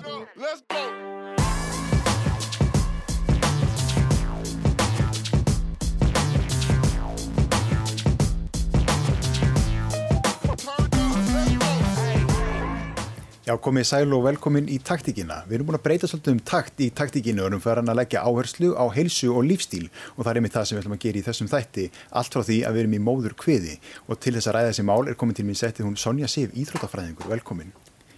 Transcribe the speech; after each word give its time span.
Let's 0.00 0.62
go. 0.70 0.80
Já, 13.44 13.56
komið 13.58 13.86
sæl 13.88 14.12
og 14.14 14.22
velkomin 14.24 14.68
í 14.70 14.76
taktíkina. 14.78 15.40
Við 15.48 15.56
erum 15.56 15.68
búin 15.68 15.76
að 15.80 15.82
breyta 15.84 16.06
svolítið 16.06 16.36
um 16.36 16.40
takt 16.46 16.80
í 16.80 16.86
taktíkinu 16.94 17.42
og 17.42 17.50
erum 17.50 17.62
fyrir 17.64 17.82
að 17.82 17.98
leggja 17.98 18.22
áherslu 18.22 18.72
á 18.78 18.86
heilsu 18.94 19.32
og 19.34 19.42
lífstíl 19.50 19.88
og 20.14 20.22
það 20.22 20.30
er 20.30 20.40
einmitt 20.40 20.54
það 20.54 20.68
sem 20.68 20.78
við 20.78 20.84
ætlum 20.84 20.96
að 20.96 21.04
gera 21.04 21.18
í 21.18 21.26
þessum 21.26 21.50
þætti 21.50 21.90
allt 22.22 22.38
frá 22.38 22.46
því 22.46 22.62
að 22.62 22.78
við 22.78 22.86
erum 22.86 22.98
í 23.00 23.04
móður 23.10 23.38
kviði 23.42 23.78
og 24.06 24.22
til 24.22 24.38
þess 24.38 24.52
að 24.52 24.60
ræða 24.60 24.72
þessi 24.72 24.88
mál 24.94 25.02
er 25.02 25.18
komin 25.18 25.36
til 25.40 25.50
mín 25.50 25.58
settið 25.58 25.90
hún 25.90 25.98
Sonja 25.98 26.30
Sif, 26.30 26.54
íþrótafræðingur, 26.54 27.32
velkomin. 27.34 27.74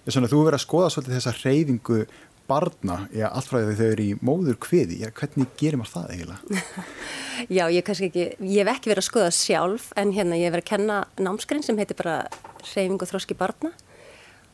Svona 0.09 0.31
þú 0.31 0.45
verið 0.49 0.59
að 0.59 0.65
skoða 0.65 0.93
svolítið 0.93 1.19
þessa 1.19 1.35
reyfingu 1.39 1.99
barna, 2.51 2.97
já, 3.15 3.29
allt 3.31 3.49
frá 3.49 3.61
því 3.61 3.75
þau 3.79 3.87
eru 3.87 4.05
í 4.05 4.17
móður 4.25 4.57
kviði, 4.61 4.99
já, 5.05 5.11
hvernig 5.15 5.53
gerir 5.61 5.79
maður 5.81 5.93
það 5.93 6.15
eiginlega? 6.17 6.87
Já, 7.57 7.63
ég, 7.73 7.87
ekki, 7.89 8.25
ég 8.45 8.61
hef 8.61 8.71
ekki 8.75 8.91
verið 8.91 9.01
að 9.01 9.07
skoða 9.07 9.31
sjálf 9.35 9.87
en 9.99 10.11
hérna 10.15 10.37
ég 10.37 10.51
hef 10.51 10.53
verið 10.53 10.67
að 10.67 10.69
kenna 10.69 10.99
námskrin 11.17 11.65
sem 11.65 11.79
heitir 11.81 11.97
bara 11.99 12.17
reyfing 12.75 13.01
og 13.01 13.09
þróski 13.09 13.37
barna. 13.39 13.71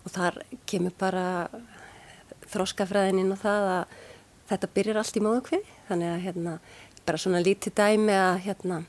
Og 0.07 0.13
þar 0.15 0.39
kemur 0.71 0.95
bara 1.01 1.25
þróskafræðin 2.53 3.19
inn 3.25 3.35
á 3.35 3.39
það 3.43 3.67
að 3.73 3.97
þetta 4.53 4.71
byrjar 4.77 5.01
allt 5.03 5.19
í 5.19 5.25
móðukvið 5.25 5.73
þannig 5.89 6.13
að 6.13 6.23
hérna 6.29 6.55
bara 7.09 7.21
svona 7.21 7.43
lítið 7.45 7.77
dæmi 7.81 8.15
að 8.15 8.39
hérna 8.47 8.81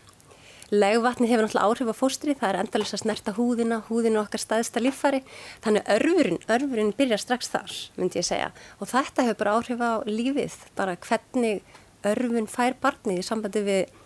legvatni 0.71 1.29
hefur 1.29 1.47
náttúrulega 1.47 1.67
áhrif 1.67 1.91
á 1.91 1.95
fóstri, 1.97 2.35
það 2.37 2.49
er 2.49 2.59
endalins 2.63 2.93
að 2.93 3.03
snerta 3.03 3.33
húðina, 3.37 3.79
húðinu 3.87 4.21
okkar 4.21 4.43
staðista 4.43 4.81
líffari 4.83 5.23
þannig 5.63 5.89
örfurinn, 5.95 6.41
örfurinn 6.45 6.91
byrjar 6.97 7.23
strax 7.23 7.49
þar 7.53 7.77
myndi 7.97 8.21
ég 8.21 8.27
segja. 8.27 8.51
Og 8.79 8.91
þetta 8.91 9.25
hefur 9.27 9.39
bara 9.41 9.55
áhrif 9.57 9.81
á 9.81 9.91
lífið, 10.05 10.59
bara 10.77 10.97
hvernig 11.07 11.63
örfun 12.07 12.47
fær 12.49 12.77
barnið 12.81 13.23
í 13.23 13.25
sambandi 13.25 13.65
við 13.65 13.97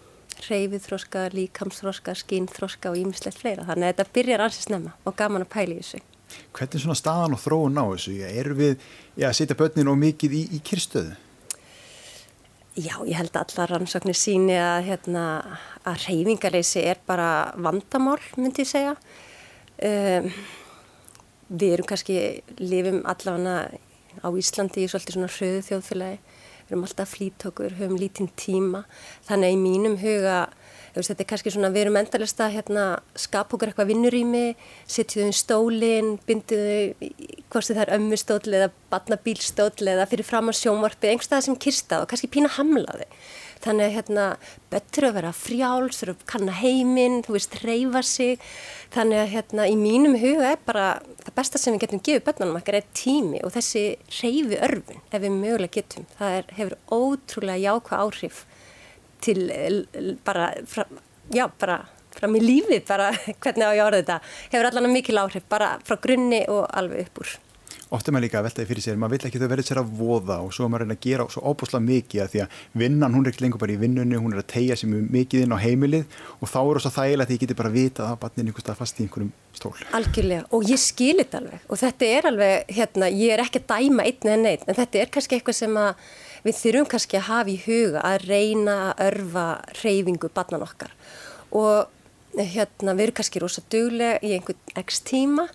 reyfið 0.48 0.88
þróska, 0.88 1.28
líkamsþróska, 1.34 2.16
skínþróska 2.18 2.92
og 2.92 2.98
ímislegt 3.00 3.38
fleira. 3.40 3.68
Þannig 3.68 3.90
að 3.90 3.94
þetta 3.94 4.16
byrjar 4.18 4.46
ansins 4.48 4.72
nefna 4.72 4.96
og 5.06 5.18
gaman 5.20 5.46
að 5.46 5.54
pæli 5.54 5.78
þessu. 5.82 6.02
Hvernig 6.58 6.82
svona 6.82 6.98
staðan 6.98 7.36
og 7.38 7.44
þróun 7.44 7.78
á 7.78 7.86
þessu? 7.92 8.16
Erum 8.26 8.58
við 8.58 8.88
að 9.22 9.36
setja 9.38 9.58
börnin 9.60 9.92
og 9.92 10.00
mikið 10.02 10.40
í, 10.40 10.42
í 10.58 10.62
kyrstöðu? 10.66 11.14
Já, 12.74 12.96
ég 13.06 13.14
held 13.14 13.36
að 13.38 13.52
allar 13.54 13.70
rannsóknir 13.76 14.18
síni 14.18 14.56
að, 14.58 14.88
hérna, 14.88 15.24
að 15.86 16.08
reyfingarleysi 16.08 16.82
er 16.90 16.98
bara 17.06 17.54
vandamál, 17.54 18.18
myndi 18.34 18.64
ég 18.64 18.70
segja. 18.72 18.96
Um, 19.78 20.32
við 21.54 21.76
erum 21.76 21.90
kannski, 21.92 22.16
lifum 22.58 23.04
allavega 23.06 23.78
á 24.26 24.28
Íslandi 24.42 24.88
í 24.88 24.90
svolítið 24.90 25.20
svona 25.20 25.30
hröðu 25.36 25.62
þjóðfélagi. 25.68 26.18
Við 26.64 26.74
erum 26.74 26.88
alltaf 26.88 27.14
flítokur, 27.14 27.78
höfum 27.78 28.02
lítinn 28.02 28.32
tíma. 28.42 28.82
Þannig 29.30 29.52
að 29.52 29.54
í 29.54 29.62
mínum 29.68 30.00
huga 30.02 30.40
veist, 31.00 31.12
þetta 31.12 31.24
er 31.24 31.30
kannski 31.32 31.54
svona, 31.54 31.72
við 31.74 31.86
erum 31.86 32.00
endalist 32.00 32.42
að 32.44 32.58
hérna, 32.58 32.84
skapa 33.18 33.58
okkur 33.58 33.72
eitthvað 33.72 33.90
vinnurými, 33.94 34.44
þau 34.86 35.24
í 35.26 35.38
stólinn, 35.38 36.12
bindu 36.28 36.60
þau, 36.60 37.14
hvort 37.54 37.70
það 37.72 37.86
er 37.86 37.94
ömmustóll 37.98 38.58
eða 38.60 38.70
badnabílstóll 38.94 39.94
eða 39.94 40.10
fyrir 40.12 40.28
fram 40.28 40.52
á 40.52 40.54
sjónvarpið, 40.54 41.16
einhverstað 41.16 41.48
sem 41.48 41.58
kirstað 41.58 42.06
og 42.06 42.12
kannski 42.12 42.30
pína 42.34 42.52
hamlaði. 42.58 43.10
Þannig 43.64 43.86
að 43.86 43.94
hérna, 43.96 44.24
betur 44.74 45.06
að 45.08 45.14
vera 45.18 45.30
frjáls, 45.38 46.00
þurfa 46.02 46.18
að 46.18 46.24
kanna 46.34 46.56
heiminn, 46.58 47.22
þú 47.24 47.36
veist, 47.38 47.54
reyfa 47.64 48.02
sig. 48.04 48.48
Þannig 48.92 49.22
að 49.22 49.30
hérna, 49.38 49.68
í 49.72 49.78
mínum 49.80 50.18
huga 50.20 50.50
er 50.52 50.60
bara 50.68 50.88
það 51.24 51.36
besta 51.38 51.62
sem 51.62 51.78
við 51.78 51.86
getum 51.86 52.02
gefið 52.04 52.26
börnunum 52.28 52.60
okkar 52.60 52.82
er 52.82 52.90
tími 52.98 53.40
og 53.48 53.54
þessi 53.56 53.86
reyfi 54.20 54.60
örfun 54.68 55.00
ef 55.00 55.24
við 55.24 55.38
mögulega 55.38 55.78
getum. 55.78 56.10
Það 56.20 56.36
er, 56.42 56.52
hefur 56.60 56.76
ótrúlega 56.92 57.64
jákvæð 57.64 58.04
áhrif 58.04 58.44
til 59.24 59.48
eh, 59.54 60.14
bara, 60.26 60.52
fra, 60.70 60.88
já, 61.34 61.48
bara 61.60 61.82
fram 62.14 62.38
í 62.38 62.44
lífið, 62.44 62.84
bara 62.90 63.10
hvernig 63.44 63.66
á 63.66 63.72
ég 63.74 63.86
orði 63.86 64.04
þetta, 64.04 64.20
hefur 64.52 64.70
allan 64.70 64.94
mikil 64.94 65.24
áhrif, 65.24 65.48
bara 65.50 65.74
frá 65.88 65.98
grunni 66.02 66.44
og 66.52 66.68
alveg 66.70 67.08
upp 67.08 67.26
úr. 67.26 67.40
Oft 67.94 68.08
er 68.10 68.16
maður 68.16 68.26
líka 68.26 68.40
að 68.40 68.46
veltaði 68.48 68.68
fyrir 68.72 68.84
sér, 68.88 68.96
maður 68.98 69.14
vill 69.14 69.28
ekki 69.28 69.40
þau 69.42 69.50
verið 69.52 69.68
sér 69.68 69.80
að 69.84 69.90
voða 70.00 70.36
og 70.42 70.54
svo 70.56 70.66
er 70.66 70.72
maður 70.74 70.94
að 70.96 71.04
gera 71.04 71.26
svo 71.30 71.44
óbúslega 71.46 71.86
mikið 71.86 72.24
að 72.24 72.32
því 72.32 72.40
að 72.42 72.56
vinnan, 72.82 73.14
hún 73.14 73.28
er 73.28 73.30
ekki 73.30 73.44
lengur 73.44 73.62
bara 73.62 73.76
í 73.76 73.82
vinnunni, 73.84 74.18
hún 74.18 74.34
er 74.34 74.42
að 74.42 74.48
tegja 74.50 74.78
sér 74.80 74.96
mikið 75.14 75.44
inn 75.46 75.54
á 75.54 75.62
heimilið 75.62 76.18
og 76.40 76.50
þá 76.50 76.58
er 76.64 76.72
það 76.72 76.86
svo 76.88 76.94
þægilegt 76.96 77.30
að 77.30 77.36
ég 77.36 77.44
geti 77.44 77.60
bara 77.60 77.74
vita 77.76 78.08
að 78.08 78.18
barnin 78.24 78.50
einhvers 78.50 78.66
stað 78.66 78.80
fast 78.82 78.98
í 78.98 79.06
einhverjum 79.06 79.30
stól. 79.54 79.76
Algjörlega 80.00 80.48
og 80.58 80.66
ég 80.74 80.82
skilir 80.82 81.22
þetta 81.22 81.44
alveg 81.44 81.70
og 81.70 81.82
þetta 81.84 82.10
er 82.18 82.30
alveg, 82.32 82.74
hérna, 82.80 83.12
ég 83.14 83.36
er 83.36 83.46
ekki 83.46 83.62
að 83.62 83.70
dæma 83.76 84.10
einn 84.10 84.34
en 84.40 84.50
einn 84.56 84.66
en 84.66 84.80
þetta 84.82 85.04
er 85.04 85.14
kannski 85.14 85.38
eitthvað 85.38 85.60
sem 85.60 85.82
að 85.84 85.94
við 86.44 86.60
þurfum 86.60 86.90
kannski 86.94 87.20
að 87.20 87.28
hafa 87.30 87.54
í 87.54 87.60
huga 87.66 88.04
að 88.08 88.28
reyna 88.28 88.78
að 88.90 89.04
örfa 89.08 89.48
reyfingu 89.82 90.32
barnan 90.34 90.66
okkar. 90.66 90.94
Og 91.54 91.88
hérna 92.38 92.96
við 92.98 93.08
erum 93.08 93.18
kannski 93.20 93.42
rosa 93.42 93.64
duglega 93.70 94.20
í 94.26 94.34
einhvern 94.36 94.80
x 94.84 95.02
tíma 95.06 95.48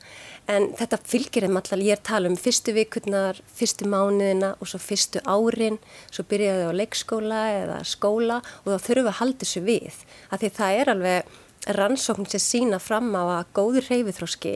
en 0.48 0.70
þetta 0.78 1.00
fylgir 1.04 1.44
þeim 1.44 1.58
allar, 1.60 1.82
ég 1.84 1.96
er 1.96 2.00
að 2.00 2.06
tala 2.08 2.30
um 2.30 2.38
fyrstu 2.38 2.72
vikurnar, 2.76 3.40
fyrstu 3.58 3.88
mánuðina 3.90 4.54
og 4.56 4.70
svo 4.70 4.80
fyrstu 4.80 5.20
árin, 5.28 5.76
svo 6.08 6.24
byrjaði 6.28 6.70
á 6.70 6.78
leikskóla 6.78 7.42
eða 7.56 7.82
skóla 7.84 8.38
og 8.62 8.70
þá 8.70 8.86
þurfum 8.86 9.04
við 9.04 9.12
að 9.12 9.20
halda 9.20 9.44
þessu 9.44 9.64
við, 9.66 10.00
af 10.30 10.40
því 10.40 10.52
það 10.60 10.78
er 10.78 10.92
alveg 10.94 11.36
rannsókn 11.76 12.28
sem 12.32 12.40
sína 12.40 12.78
fram 12.80 13.10
á 13.12 13.42
að 13.42 13.52
góður 13.58 13.90
reyfithróski, 13.90 14.54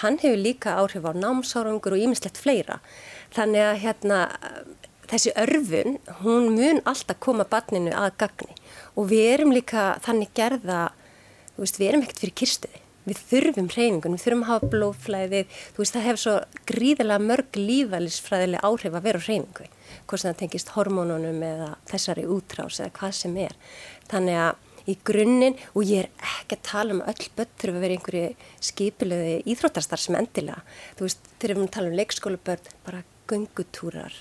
hann 0.00 0.16
hefur 0.22 0.40
líka 0.40 0.78
áhrif 0.80 1.04
á 1.04 1.12
námsárangur 1.12 1.98
og 1.98 2.06
ímislegt 2.06 2.40
fleira, 2.40 2.78
þannig 3.36 3.66
að 3.66 3.80
hérna 3.84 4.20
þessi 5.10 5.34
örfun, 5.40 5.98
hún 6.22 6.50
mun 6.54 6.80
alltaf 6.88 7.20
koma 7.22 7.46
barninu 7.48 7.92
að 7.96 8.16
gagni 8.22 8.56
og 8.94 9.10
við 9.10 9.26
erum 9.34 9.52
líka 9.54 9.94
þannig 10.04 10.32
gerða, 10.38 10.80
veist, 11.58 11.78
við 11.80 11.90
erum 11.90 12.04
ekkert 12.04 12.22
fyrir 12.22 12.36
kyrstuði, 12.40 12.82
við 13.04 13.22
þurfum 13.30 13.70
hreyfingun, 13.74 14.16
við 14.16 14.24
þurfum 14.24 14.44
að 14.44 14.52
hafa 14.52 14.70
blóðflæðið, 14.74 15.56
þú 15.74 15.82
veist 15.82 15.96
það 15.96 16.06
hefur 16.08 16.22
svo 16.24 16.36
gríðilega 16.70 17.24
mörg 17.30 17.58
lífælisfræðilega 17.60 18.68
áhrif 18.68 18.98
að 18.98 19.08
vera 19.08 19.20
á 19.20 19.26
hreyfingu, 19.26 19.66
hvort 20.06 20.22
sem 20.22 20.30
það 20.30 20.38
tengist 20.42 20.74
hormónunum 20.76 21.42
eða 21.50 21.72
þessari 21.90 22.28
útrás 22.30 22.80
eða 22.80 22.94
hvað 22.98 23.18
sem 23.18 23.36
er. 23.44 23.58
Þannig 24.12 24.40
að 24.44 24.62
í 24.90 24.96
grunninn 25.06 25.56
og 25.72 25.88
ég 25.88 26.04
er 26.04 26.30
ekki 26.34 26.58
að 26.58 26.66
tala 26.68 26.96
um 26.96 27.02
öll 27.08 27.28
börn 27.36 27.52
þurfa 27.60 27.78
að 27.78 27.84
vera 27.84 27.96
einhverju 27.96 28.50
skipilöði 28.68 29.34
íþróttarstar 29.52 30.02
sem 30.02 30.18
endilega. 30.18 30.60
Þú 30.98 31.06
veist, 31.06 31.30
þegar 31.40 31.60
við 31.60 31.70
talum 31.76 31.94
um 31.94 31.98
leikskólabörn, 32.00 32.72
bara 32.84 33.04
göngutúrar, 33.30 34.14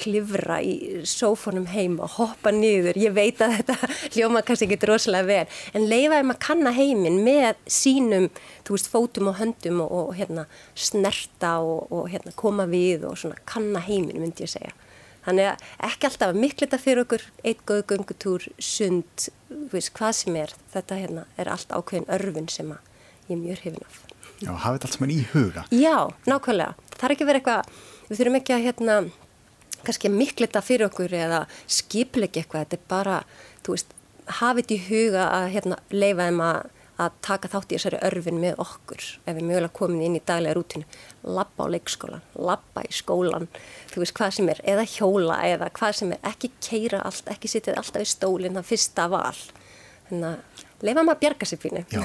klifra 0.00 0.58
í 0.64 1.02
sófónum 1.08 1.66
heim 1.72 1.98
og 2.00 2.16
hoppa 2.16 2.52
niður, 2.54 2.98
ég 3.00 3.14
veit 3.16 3.40
að 3.44 3.58
þetta 3.58 3.90
hljóma 4.14 4.42
kannski 4.46 4.68
ekki 4.68 4.80
droslega 4.84 5.28
vel, 5.28 5.56
en 5.74 5.88
leifaði 5.90 6.28
maður 6.28 6.36
að 6.36 6.44
kanna 6.46 6.74
heiminn 6.76 7.18
með 7.26 7.64
sínum, 7.70 8.28
þú 8.66 8.76
veist, 8.76 8.92
fótum 8.92 9.32
og 9.32 9.40
höndum 9.40 9.82
og, 9.84 9.96
og 10.02 10.12
hérna, 10.18 10.46
snerta 10.74 11.56
og, 11.64 11.90
og 11.92 12.08
hérna, 12.12 12.36
koma 12.36 12.68
við 12.70 13.08
og 13.10 13.18
svona 13.20 13.40
kanna 13.48 13.82
heiminn, 13.84 14.20
myndi 14.22 14.46
ég 14.46 14.54
segja. 14.54 14.76
Þannig 15.24 15.50
að 15.50 15.64
ekki 15.90 16.08
alltaf 16.08 16.30
að 16.32 16.38
mikla 16.40 16.64
þetta 16.64 16.80
fyrir 16.80 17.02
okkur, 17.04 17.24
eitt 17.44 17.64
góð 17.68 17.82
gungutúr, 17.92 18.46
sund, 18.56 19.26
veist, 19.72 19.92
hvað 19.98 20.14
sem 20.22 20.38
er, 20.40 20.54
þetta 20.72 21.00
hérna, 21.02 21.26
er 21.36 21.50
allt 21.52 21.74
ákveðin 21.74 22.08
örfun 22.16 22.48
sem 22.52 22.72
ég 23.28 23.36
mjög 23.36 23.60
hrifin 23.60 23.84
af. 23.84 24.00
Já, 24.40 24.54
hafið 24.56 24.86
allt 24.86 24.96
sem 24.96 25.04
er 25.04 25.12
í 25.12 25.18
huga. 25.34 25.64
Já, 25.76 25.96
nákvæmlega. 26.24 26.88
Það 26.96 27.06
er 27.06 27.14
ekki 27.14 27.28
verið 27.28 27.42
eitthvað, 27.42 27.82
við 28.10 28.20
þurfum 28.20 28.40
ekki 28.40 28.56
að 28.56 28.66
hérna, 28.66 28.98
kannski 29.86 30.10
miklita 30.12 30.62
fyrir 30.64 30.88
okkur 30.90 31.14
eða 31.16 31.44
skipleiki 31.70 32.42
eitthvað, 32.42 32.66
þetta 32.66 32.78
er 32.78 32.90
bara, 32.90 33.22
þú 33.64 33.76
veist, 33.76 33.96
hafið 34.40 34.76
í 34.76 34.78
huga 34.88 35.30
að 35.38 35.48
hérna, 35.54 35.80
leifa 35.94 36.26
þeim 36.28 36.42
að, 36.44 36.58
að 37.00 37.20
taka 37.24 37.50
þátt 37.54 37.70
í 37.70 37.78
þessari 37.78 38.00
örfin 38.10 38.40
með 38.42 38.58
okkur. 38.62 39.06
Ef 39.24 39.38
við 39.38 39.46
mögulega 39.46 39.76
komum 39.78 40.02
inn 40.04 40.18
í 40.18 40.22
daglega 40.26 40.58
rútinu, 40.58 40.88
lappa 41.24 41.66
á 41.66 41.72
leikskólan, 41.72 42.26
lappa 42.36 42.84
í 42.84 42.92
skólan, 42.94 43.48
þú 43.94 44.02
veist 44.02 44.16
hvað 44.18 44.34
sem 44.36 44.50
er, 44.52 44.64
eða 44.74 44.88
hjóla 44.90 45.38
eða 45.48 45.70
hvað 45.78 46.00
sem 46.02 46.16
er, 46.16 46.24
ekki 46.32 46.52
keira 46.58 47.04
allt, 47.06 47.30
ekki 47.32 47.50
sitja 47.50 47.78
alltaf 47.78 48.04
í 48.04 48.10
stólinn, 48.10 48.58
það 48.58 48.68
fyrsta 48.74 49.06
val, 49.14 49.38
þannig 50.10 50.34
að 50.34 50.66
leifa 50.86 51.04
maður 51.04 51.16
að 51.16 51.22
bjarga 51.24 51.48
sér 51.48 51.60
fínu. 51.62 51.82
Já, 51.90 52.02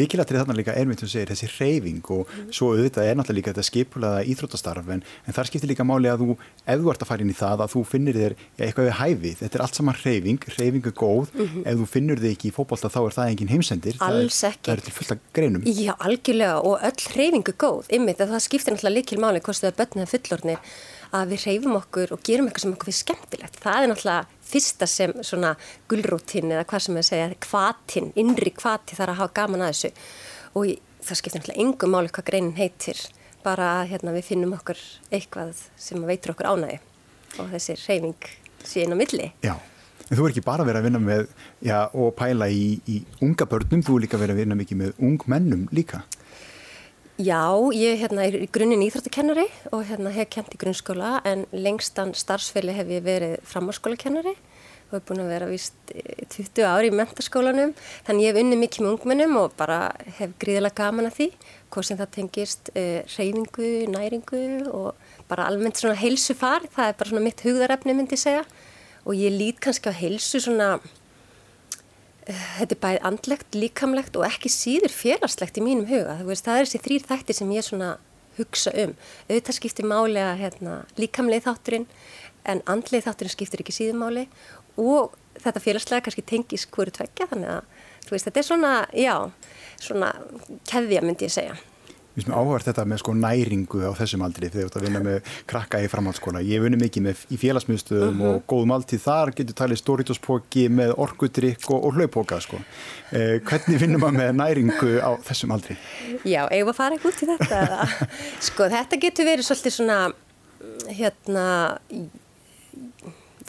líkilatrið 0.00 0.40
þarna 0.42 0.56
líka 0.58 0.74
er 0.76 0.88
mitt 0.90 1.02
sem 1.02 1.10
segir 1.12 1.30
þessi 1.32 1.48
reyfing 1.56 2.10
og 2.14 2.22
mm. 2.26 2.50
svo 2.56 2.66
auðvitað 2.74 3.08
er 3.08 3.18
náttúrulega 3.18 3.38
líka 3.40 3.52
þetta 3.54 3.66
skipulaða 3.70 4.20
íþróttastarf 4.32 4.92
en, 4.94 5.02
en 5.26 5.36
þar 5.36 5.50
skiptir 5.50 5.70
líka 5.72 5.86
máli 5.88 6.10
að 6.10 6.24
þú, 6.24 6.36
ef 6.64 6.82
þú 6.82 6.92
ert 6.94 7.04
að 7.04 7.10
fara 7.10 7.24
inn 7.24 7.32
í 7.32 7.38
það 7.40 7.64
að 7.64 7.72
þú 7.74 7.84
finnir 7.90 8.20
þér 8.20 8.36
ja, 8.36 8.66
eitthvað 8.66 8.88
við 8.88 8.96
hæfið, 9.00 9.36
þetta 9.40 9.58
er 9.58 9.64
allt 9.66 9.80
saman 9.80 10.00
reyfing, 10.04 10.40
reyfing 10.58 10.84
er 10.90 10.96
góð, 11.00 11.26
mm 11.34 11.46
-hmm. 11.46 11.62
ef 11.66 11.74
þú 11.80 11.86
finnur 11.94 12.18
þig 12.20 12.36
ekki 12.36 12.48
í 12.50 12.54
fókbalta 12.56 12.92
þá 12.92 13.00
er 13.06 13.16
það 13.18 13.30
engin 13.30 13.52
heimsendir, 13.54 13.96
Alls 14.00 14.40
það 14.40 14.50
er, 14.50 14.56
það 14.64 14.74
er 14.74 14.80
til 14.86 14.96
fulla 14.98 15.16
greinum. 15.32 15.62
Já, 15.64 15.92
algjörlega 15.98 16.56
og 16.60 16.76
öll 16.90 17.02
reyfing 17.16 17.46
er 17.48 17.56
góð, 17.56 17.84
ymmið 17.90 18.24
það 18.24 18.40
skiptir 18.46 18.74
náttúrulega 18.74 18.98
að 21.16 21.32
við 21.34 21.46
reyfum 21.48 21.78
okkur 21.78 22.12
og 22.14 22.22
gerum 22.26 22.48
eitthvað 22.48 22.64
sem 22.64 22.74
okkur 22.74 22.90
finnst 22.90 23.04
skemmtilegt. 23.06 23.58
Það 23.62 23.84
er 23.84 23.90
náttúrulega 23.90 24.40
fyrsta 24.50 24.88
sem 24.90 25.14
svona 25.26 25.54
gullrútin 25.90 26.52
eða 26.52 26.66
hvað 26.70 26.84
sem 26.86 27.00
ég 27.00 27.08
segja, 27.08 27.30
kvatin, 27.46 28.12
innri 28.18 28.52
kvati 28.54 28.98
þarf 28.98 29.14
að 29.14 29.20
hafa 29.22 29.36
gaman 29.40 29.64
að 29.66 29.72
þessu 29.72 29.92
og 30.58 30.74
það 31.06 31.20
skiptir 31.20 31.40
náttúrulega 31.40 31.64
engum 31.64 31.94
máli 31.94 32.12
hvað 32.14 32.30
greinin 32.30 32.58
heitir. 32.58 33.08
bara 33.44 33.86
hérna, 33.88 34.12
við 34.12 34.26
finnum 34.34 34.52
okkur 34.52 34.76
eitthvað 35.10 35.62
sem 35.80 36.02
veitur 36.04 36.34
okkur 36.34 36.50
ánægi 36.50 36.78
og 37.40 37.48
þessi 37.54 37.76
reyfing 37.86 38.26
síðan 38.66 38.92
á 38.92 39.00
milli. 39.00 39.28
Já, 39.40 39.54
en 40.10 40.18
þú 40.18 40.26
er 40.26 40.34
ekki 40.34 40.44
bara 40.44 40.66
verið 40.68 40.80
að 40.82 40.88
vinna 40.88 41.00
með 41.00 41.22
já, 41.64 41.78
og 41.88 42.12
pæla 42.18 42.50
í, 42.52 42.80
í 42.84 43.00
unga 43.24 43.48
börnum, 43.48 43.80
þú 43.86 43.96
er 43.96 44.04
líka 44.04 44.20
verið 44.20 44.36
að 44.36 44.42
vinna 44.42 44.58
mikið 44.60 44.80
með 44.82 45.00
ung 45.08 45.24
mennum 45.32 45.62
líka. 45.72 46.02
Já, 47.20 47.52
ég 47.76 47.98
hérna, 48.00 48.22
er 48.24 48.38
í 48.38 48.46
grunninn 48.48 48.80
íþróttakennari 48.86 49.44
og 49.74 49.82
hérna, 49.90 50.12
hef 50.14 50.30
kent 50.32 50.54
í 50.56 50.60
grunnskóla 50.60 51.18
en 51.28 51.42
lengstan 51.52 52.14
starfsfeli 52.16 52.72
hef 52.72 52.88
ég 52.88 53.02
verið 53.04 53.34
framháskólakennari 53.50 54.32
og 54.88 54.94
hef 54.94 55.04
búin 55.10 55.20
að 55.26 55.32
vera 55.34 55.48
vist 55.50 55.92
20 55.92 56.64
ári 56.64 56.88
í 56.88 56.94
mentaskólanum 56.96 57.74
þannig 58.06 58.24
ég 58.24 58.32
hef 58.32 58.40
unni 58.40 58.58
mikið 58.62 58.86
með 58.86 58.94
ungmennum 58.94 59.36
og 59.42 59.58
bara 59.58 59.80
hef 60.16 60.32
gríðilega 60.40 60.78
gaman 60.80 61.10
að 61.10 61.18
því 61.18 61.28
hvað 61.74 61.88
sem 61.90 62.00
það 62.00 62.14
tengist 62.16 62.72
uh, 62.72 63.02
reyfingu, 63.18 63.68
næringu 63.92 64.44
og 64.70 65.10
bara 65.28 65.50
almennt 65.50 65.82
svona 65.82 65.98
heilsu 66.00 66.38
far, 66.38 66.64
það 66.72 66.88
er 66.88 66.98
bara 67.02 67.12
svona 67.12 67.26
mitt 67.26 67.44
hugðarefni 67.44 67.98
myndi 67.98 68.16
ég 68.16 68.24
segja. 68.24 68.46
Og 69.04 69.16
ég 69.16 69.32
lít 69.32 69.60
kannski 69.60 69.92
á 69.92 69.94
heilsu 69.96 70.40
svona 70.42 70.78
þetta 72.30 72.76
er 72.76 72.80
bæðið 72.84 73.08
andlegt, 73.10 73.56
líkamlegt 73.56 74.16
og 74.18 74.26
ekki 74.28 74.52
síður 74.52 74.94
félagslegt 74.94 75.58
í 75.58 75.64
mínum 75.64 75.88
huga. 75.90 76.18
Veist, 76.26 76.46
það 76.46 76.60
er 76.60 76.68
þessi 76.68 76.82
þrýr 76.86 77.06
þættir 77.10 77.38
sem 77.40 77.52
ég 77.56 77.72
hugsa 78.38 78.72
um. 78.78 78.94
Auðvitað 79.28 79.56
skiptir 79.58 79.88
máli 79.88 80.20
að 80.22 80.42
hérna, 80.44 80.76
líkamleið 81.00 81.46
þátturinn 81.48 81.86
en 82.48 82.62
andleið 82.70 83.08
þátturinn 83.08 83.34
skiptir 83.34 83.64
ekki 83.64 83.74
síður 83.76 83.98
máli 84.00 84.26
og 84.80 85.16
þetta 85.40 85.62
félagslega 85.64 86.06
kannski 86.06 86.24
tengis 86.26 86.66
hverju 86.72 86.94
tveggja 86.96 87.28
þannig 87.32 87.50
að 87.58 88.10
veist, 88.10 88.26
þetta 88.26 88.40
er 88.40 88.46
svona, 88.46 88.72
já, 88.96 89.14
svona 89.80 90.12
keðja 90.70 91.02
myndi 91.04 91.28
ég 91.28 91.34
segja. 91.34 91.58
Mér 92.10 92.24
finnst 92.24 92.30
mér 92.32 92.40
áhverð 92.42 92.66
þetta 92.66 92.84
með 92.90 92.98
sko 92.98 93.12
næringu 93.14 93.80
á 93.86 93.92
þessum 93.94 94.22
aldri 94.26 94.48
þegar 94.50 94.64
þú 94.64 94.66
ert 94.66 94.76
að 94.80 94.84
vinna 94.88 95.00
með 95.04 95.28
krakka 95.46 95.78
í 95.78 95.90
framhaldsskóla. 95.92 96.40
Ég 96.42 96.62
vunni 96.64 96.78
mikið 96.80 97.04
með 97.04 97.20
í 97.30 97.36
félagsmyndstöðum 97.38 98.16
uh 98.18 98.24
-huh. 98.26 98.38
og 98.40 98.46
góð 98.50 98.64
máltíð 98.66 99.02
þar 99.04 99.30
getur 99.36 99.54
talið 99.60 99.78
stóritóspóki 99.78 100.64
með 100.74 100.90
orkudrykk 100.98 101.70
og, 101.70 101.84
og 101.86 101.94
hlaupóka 101.94 102.40
sko. 102.42 102.58
Eh, 103.14 103.38
hvernig 103.46 103.78
finnum 103.78 104.02
maður 104.02 104.18
með 104.18 104.32
næringu 104.40 104.90
á 104.98 105.10
þessum 105.22 105.54
aldri? 105.54 105.76
Já, 106.26 106.48
eigum 106.50 106.72
að 106.72 106.80
fara 106.80 106.98
ekki 106.98 107.08
út 107.12 107.22
í 107.22 107.28
þetta. 107.30 107.60
sko 108.48 108.66
þetta 108.74 108.98
getur 109.04 109.28
verið 109.30 109.46
svolítið 109.46 109.76
svona 109.76 109.98
hérna 110.90 111.46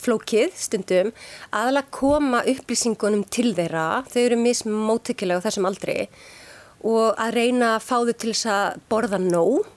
flókið 0.01 0.53
stundum 0.53 1.09
aðalega 1.49 1.89
koma 1.89 2.43
upplýsingunum 2.45 3.25
til 3.25 3.55
þeirra. 3.57 4.05
Þau 4.05 4.21
eru 4.21 4.37
mismóttikilega 4.37 5.41
á 5.41 5.45
þessum 5.49 5.65
aldri 5.65 5.97
og 6.05 6.40
að 6.81 7.35
reyna 7.37 7.75
að 7.75 7.85
fá 7.85 7.95
þau 8.01 8.13
til 8.13 8.33
þess 8.33 8.49
að 8.49 8.81
borða 8.89 9.19
nóg, 9.21 9.69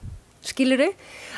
skiluru, 0.45 0.91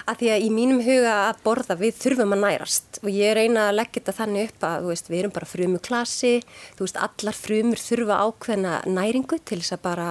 að 0.08 0.20
því 0.22 0.30
að 0.32 0.44
í 0.44 0.50
mínum 0.52 0.82
huga 0.84 1.14
að 1.28 1.40
borða 1.44 1.78
við 1.80 1.98
þurfum 2.02 2.36
að 2.36 2.44
nærast. 2.44 3.00
Og 3.04 3.10
ég 3.12 3.36
reyna 3.38 3.68
að 3.68 3.78
leggja 3.80 4.02
þetta 4.02 4.16
þannig 4.20 4.52
upp 4.52 4.68
að 4.68 4.88
veist, 4.88 5.10
við 5.12 5.20
erum 5.22 5.36
bara 5.36 5.50
frumu 5.50 5.82
klasi, 5.84 6.34
þú 6.78 6.88
veist 6.88 7.02
allar 7.08 7.38
frumur 7.38 7.84
þurfa 7.84 8.20
ákveðna 8.28 8.76
næringu 8.88 9.40
til 9.44 9.60
þess 9.62 9.76
að 9.78 9.84
bara 9.88 10.08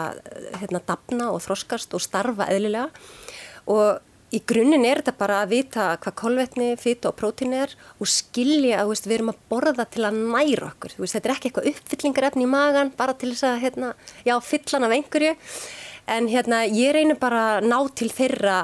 hérna 0.60 0.82
dapna 0.88 1.30
og 1.32 1.40
þroskast 1.44 1.96
og 1.96 2.04
starfa 2.04 2.48
eðlilega. 2.52 2.90
Og 3.72 4.02
í 4.36 4.42
grunninn 4.48 4.84
er 4.84 5.00
þetta 5.00 5.14
bara 5.16 5.40
að 5.44 5.52
vita 5.54 5.86
hvað 6.02 6.16
kolvetni, 6.20 6.68
fytu 6.80 7.10
og 7.10 7.16
prótín 7.18 7.54
er 7.56 7.72
og 7.96 8.10
skilja 8.10 8.82
að 8.82 8.92
við 9.06 9.16
erum 9.18 9.32
að 9.32 9.42
borða 9.50 9.86
til 9.88 10.04
að 10.08 10.18
næra 10.20 10.70
okkur. 10.72 10.96
Veist, 11.00 11.16
þetta 11.16 11.30
er 11.30 11.34
ekki 11.36 11.50
eitthvað 11.50 11.70
uppfyllingarefni 11.72 12.44
í 12.44 12.50
magan 12.50 12.92
bara 12.96 13.16
til 13.16 13.32
þess 13.32 13.46
að 13.48 13.60
hérna, 13.64 13.92
já, 14.26 14.34
fyllan 14.44 14.88
af 14.88 14.96
einhverju. 14.96 15.34
En 16.16 16.28
hérna, 16.30 16.60
ég 16.70 16.92
reynir 16.94 17.18
bara 17.18 17.44
að 17.56 17.70
ná 17.70 17.78
til 17.98 18.10
þeirra, 18.14 18.58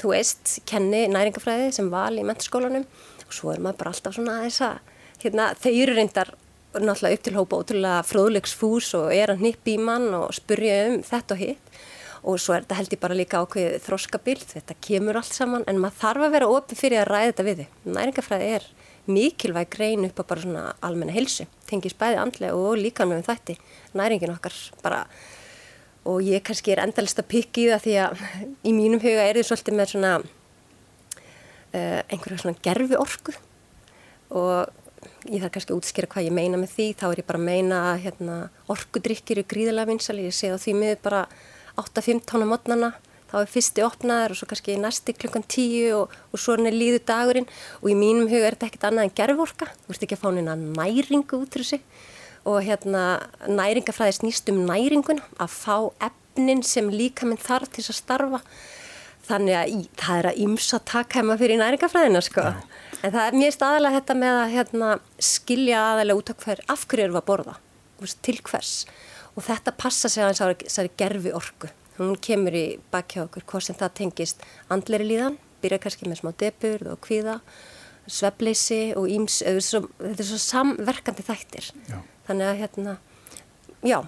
þú 0.00 0.14
veist, 0.14 0.56
kenni 0.66 1.04
næringafræði 1.12 1.68
sem 1.76 1.90
val 1.92 2.14
í 2.18 2.24
menturskólanum 2.26 2.86
og 3.24 3.36
svo 3.36 3.52
er 3.52 3.62
maður 3.62 3.82
bara 3.82 3.92
alltaf 3.94 4.16
svona 4.16 4.40
að 4.40 4.48
þess 4.48 4.64
að 4.66 4.96
hérna, 5.22 5.52
þau 5.60 5.70
eru 5.70 5.94
reyndar 5.94 6.34
náttúrulega 6.74 7.14
upp 7.14 7.22
til 7.22 7.36
hópa 7.36 7.60
ótrúlega 7.60 8.02
fróðlegsfús 8.08 8.88
og 8.98 9.12
er 9.14 9.30
að 9.30 9.44
nippi 9.46 9.76
í 9.76 9.82
mann 9.82 10.08
og 10.16 10.34
spurja 10.34 10.88
um 10.88 10.98
þetta 11.06 11.36
og 11.36 11.42
hitt 11.44 11.63
og 12.24 12.40
svo 12.40 12.54
er 12.56 12.64
þetta 12.64 12.78
held 12.78 12.94
ég 12.94 13.02
bara 13.02 13.16
líka 13.18 13.42
ákveðið 13.44 13.84
þróskabild, 13.84 14.46
þetta 14.54 14.76
kemur 14.86 15.18
allt 15.20 15.36
saman 15.36 15.66
en 15.68 15.80
maður 15.82 16.00
þarf 16.00 16.26
að 16.26 16.34
vera 16.38 16.50
opið 16.54 16.80
fyrir 16.80 17.02
að 17.02 17.10
ræða 17.10 17.30
þetta 17.30 17.46
við 17.48 17.60
þið. 17.60 17.78
Næringafræði 17.98 18.50
er 18.56 18.68
mikilvæg 19.04 19.70
grein 19.74 20.06
upp 20.08 20.20
á 20.20 20.24
bara 20.24 20.44
svona 20.44 20.64
almenna 20.84 21.12
helsu, 21.12 21.44
tengis 21.68 21.96
bæði 22.00 22.20
andlega 22.22 22.56
og 22.56 22.78
líka 22.80 23.04
með 23.08 23.26
þætti, 23.28 23.58
næringin 24.00 24.32
okkar 24.32 24.56
bara 24.84 25.02
og 26.08 26.20
ég 26.24 26.44
kannski 26.44 26.72
er 26.72 26.82
endalist 26.84 27.20
að 27.20 27.30
pikki 27.32 27.66
það 27.70 27.84
því 27.84 27.94
að 28.04 28.24
í 28.64 28.72
mínum 28.76 29.00
huga 29.02 29.24
er 29.24 29.38
þið 29.38 29.48
svolítið 29.48 29.76
með 29.78 29.92
svona 29.92 30.14
uh, 30.20 32.00
einhverja 32.12 32.40
svona 32.42 32.64
gerfi 32.64 32.98
orku 33.00 33.36
og 34.34 34.72
ég 35.28 35.40
þarf 35.40 35.54
kannski 35.56 35.72
að 35.72 35.80
útskýra 35.80 36.10
hvað 36.12 36.28
ég 36.28 36.36
meina 36.36 36.60
með 36.60 36.74
því, 36.76 36.88
þá 37.00 37.06
er 37.10 37.20
ég 37.20 37.28
bara 37.28 37.40
að 37.40 37.48
meina 37.48 37.80
hérna, 38.00 38.38
orkudrykkir 38.72 39.40
eru 39.40 39.48
gríðilega 39.48 39.90
vinsali, 39.92 40.28
ég 40.28 40.36
sé 40.36 40.52
á 40.52 40.56
því 40.60 40.76
miður 40.80 41.02
bara 41.04 41.22
8-15 41.80 42.44
á 42.44 42.46
mótnana 42.48 42.90
þá 43.34 43.40
er 43.42 43.50
fyrsti 43.50 43.82
opnaður 43.84 44.34
og 44.34 44.38
svo 44.38 44.48
kannski 44.50 44.76
næsti 44.78 45.14
klukkan 45.18 45.42
10 45.42 45.94
og, 45.96 46.12
og 46.30 46.40
svo 46.40 46.54
er 46.54 46.74
líðu 46.74 47.00
dagurinn. 47.08 47.48
Og 47.82 47.90
í 47.90 47.96
mínum 47.98 48.28
huga 48.30 48.50
er 48.50 48.56
þetta 48.56 48.68
ekkert 48.70 48.86
annað 48.90 49.08
en 49.08 49.16
gerðvorka, 49.18 49.70
þú 49.84 49.94
ert 49.94 50.06
ekki 50.06 50.18
að 50.18 50.22
fá 50.22 50.28
neina 50.36 50.54
næringu 50.60 51.40
út 51.40 51.58
úr 51.58 51.64
þessu. 51.64 51.80
Og 52.44 52.60
hérna 52.62 53.02
næringafræði 53.48 54.18
snýst 54.20 54.52
um 54.52 54.62
næringun 54.68 55.22
að 55.40 55.50
fá 55.56 55.76
efnin 56.06 56.62
sem 56.66 56.90
líka 56.92 57.26
minn 57.26 57.40
þarf 57.40 57.72
til 57.74 57.86
að 57.88 57.98
starfa. 57.98 58.40
Þannig 59.24 59.56
að 59.56 59.72
í, 59.72 59.78
það 59.98 60.20
er 60.20 60.28
að 60.30 60.40
ymsa 60.44 60.80
takkæma 60.84 61.38
fyrir 61.40 61.58
næringafræðina 61.58 62.20
sko. 62.22 62.44
Ja. 62.44 62.82
en 63.00 63.14
það 63.14 63.26
er 63.26 63.38
mjög 63.40 63.54
staðalega 63.56 63.98
þetta 63.98 64.16
með 64.20 64.38
að 64.42 64.52
hérna, 64.52 64.90
skilja 65.32 65.80
aðalega 65.90 66.20
út 66.20 66.30
af 66.30 66.44
hver 66.44 66.62
af 66.76 66.84
hverju 66.88 67.06
eru 67.08 67.18
að 67.18 67.26
borða, 67.30 67.56
til 68.20 68.36
hvers 68.44 68.74
og 69.34 69.44
þetta 69.46 69.74
passa 69.76 70.10
sig 70.10 70.24
að 70.24 70.38
þessari 70.64 70.92
gerfi 70.98 71.34
orku. 71.34 71.70
Hún 71.98 72.16
kemur 72.22 72.54
í 72.58 72.64
bakja 72.90 73.28
okkur 73.28 73.46
hvort 73.46 73.66
sem 73.68 73.78
það 73.78 73.94
tengist 74.00 74.42
andleri 74.72 75.06
líðan, 75.06 75.38
byrja 75.62 75.80
kannski 75.84 76.10
með 76.10 76.20
smá 76.22 76.32
deburð 76.42 76.90
og 76.94 77.00
kvíða, 77.04 77.38
svepleysi 78.10 78.82
og 78.98 79.06
íms, 79.08 79.40
þetta 79.44 80.10
er 80.10 80.28
svo 80.28 80.40
samverkandi 80.42 81.24
þættir. 81.24 81.70
Já. 81.88 82.00
Þannig 82.26 82.50
að 82.50 82.60
hérna, 82.62 82.96
já. 83.84 83.98